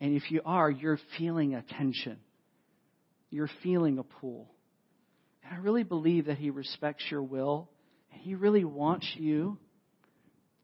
And 0.00 0.14
if 0.14 0.30
you 0.30 0.42
are, 0.44 0.70
you're 0.70 1.00
feeling 1.18 1.56
a 1.56 1.62
tension, 1.62 2.18
you're 3.30 3.50
feeling 3.64 3.98
a 3.98 4.04
pull. 4.04 4.48
And 5.46 5.58
I 5.58 5.62
really 5.62 5.84
believe 5.84 6.26
that 6.26 6.38
He 6.38 6.50
respects 6.50 7.04
your 7.10 7.22
will, 7.22 7.68
and 8.12 8.20
He 8.20 8.34
really 8.34 8.64
wants 8.64 9.08
you 9.14 9.58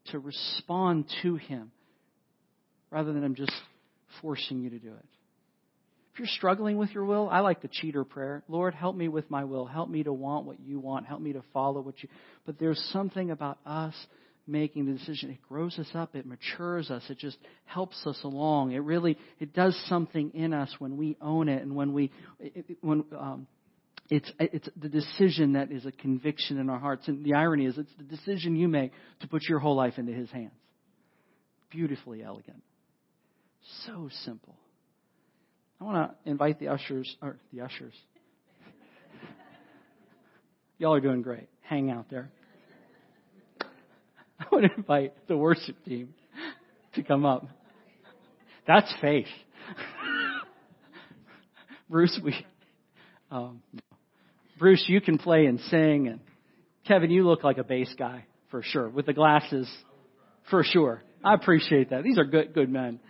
to 0.07 0.19
respond 0.19 1.05
to 1.21 1.35
Him 1.35 1.71
rather 2.91 3.13
than 3.13 3.23
Him 3.23 3.35
just 3.35 3.53
forcing 4.21 4.59
you 4.59 4.69
to 4.69 4.79
do 4.79 4.89
it. 4.89 5.05
If 6.13 6.19
you're 6.19 6.27
struggling 6.27 6.77
with 6.77 6.91
your 6.91 7.05
will, 7.05 7.27
I 7.27 7.39
like 7.39 7.63
the 7.63 7.69
cheater 7.69 8.03
prayer. 8.03 8.43
Lord, 8.47 8.75
help 8.75 8.95
me 8.95 9.07
with 9.07 9.31
my 9.31 9.45
will. 9.45 9.65
Help 9.65 9.89
me 9.89 10.03
to 10.03 10.13
want 10.13 10.45
what 10.45 10.59
you 10.59 10.79
want. 10.79 11.07
Help 11.07 11.21
me 11.21 11.33
to 11.33 11.43
follow 11.53 11.81
what 11.81 12.03
you. 12.03 12.09
But 12.45 12.59
there's 12.59 12.79
something 12.91 13.31
about 13.31 13.57
us 13.65 13.95
making 14.45 14.85
the 14.85 14.91
decision. 14.91 15.31
It 15.31 15.41
grows 15.49 15.79
us 15.79 15.87
up. 15.95 16.15
It 16.15 16.27
matures 16.27 16.91
us. 16.91 17.01
It 17.09 17.17
just 17.17 17.37
helps 17.65 18.05
us 18.05 18.19
along. 18.23 18.73
It 18.73 18.79
really 18.79 19.17
it 19.39 19.53
does 19.53 19.75
something 19.87 20.29
in 20.35 20.53
us 20.53 20.71
when 20.77 20.97
we 20.97 21.17
own 21.19 21.49
it 21.49 21.63
and 21.63 21.75
when 21.75 21.93
we 21.93 22.11
it, 22.39 22.77
when 22.81 23.05
um, 23.17 23.47
it's 24.09 24.31
it's 24.39 24.69
the 24.79 24.89
decision 24.89 25.53
that 25.53 25.71
is 25.71 25.85
a 25.85 25.91
conviction 25.91 26.59
in 26.59 26.69
our 26.69 26.79
hearts. 26.79 27.07
And 27.07 27.23
the 27.23 27.33
irony 27.33 27.65
is, 27.65 27.77
it's 27.77 27.91
the 27.97 28.03
decision 28.03 28.55
you 28.55 28.67
make 28.67 28.91
to 29.21 29.27
put 29.27 29.43
your 29.43 29.59
whole 29.59 29.75
life 29.75 29.97
into 29.97 30.13
His 30.13 30.29
hands. 30.29 30.51
Beautifully 31.71 32.23
elegant. 32.23 32.61
So 33.85 34.09
simple. 34.25 34.55
I 35.79 35.85
want 35.85 36.11
to 36.11 36.29
invite 36.29 36.59
the 36.59 36.69
ushers, 36.69 37.13
or 37.21 37.37
the 37.51 37.61
ushers. 37.61 37.93
Y'all 40.77 40.93
are 40.93 41.01
doing 41.01 41.21
great. 41.21 41.49
Hang 41.61 41.89
out 41.89 42.09
there. 42.09 42.29
I 44.39 44.45
want 44.51 44.65
to 44.65 44.71
invite 44.75 45.13
the 45.27 45.37
worship 45.37 45.75
team 45.85 46.13
to 46.95 47.03
come 47.03 47.25
up. 47.25 47.47
That's 48.67 48.93
faith. 49.01 49.27
Bruce, 51.89 52.19
we, 52.23 52.33
um, 53.31 53.61
Bruce, 54.63 54.85
you 54.87 55.01
can 55.01 55.17
play 55.17 55.45
and 55.47 55.59
sing, 55.69 56.07
and 56.07 56.21
Kevin, 56.87 57.11
you 57.11 57.27
look 57.27 57.43
like 57.43 57.57
a 57.57 57.65
bass 57.65 57.93
guy 57.99 58.23
for 58.49 58.63
sure 58.63 58.87
with 58.87 59.05
the 59.05 59.11
glasses, 59.11 59.69
for 60.49 60.63
sure. 60.63 61.03
I 61.21 61.33
appreciate 61.33 61.89
that. 61.89 62.01
These 62.01 62.17
are 62.17 62.23
good, 62.23 62.53
good 62.53 62.69
men. 62.69 63.01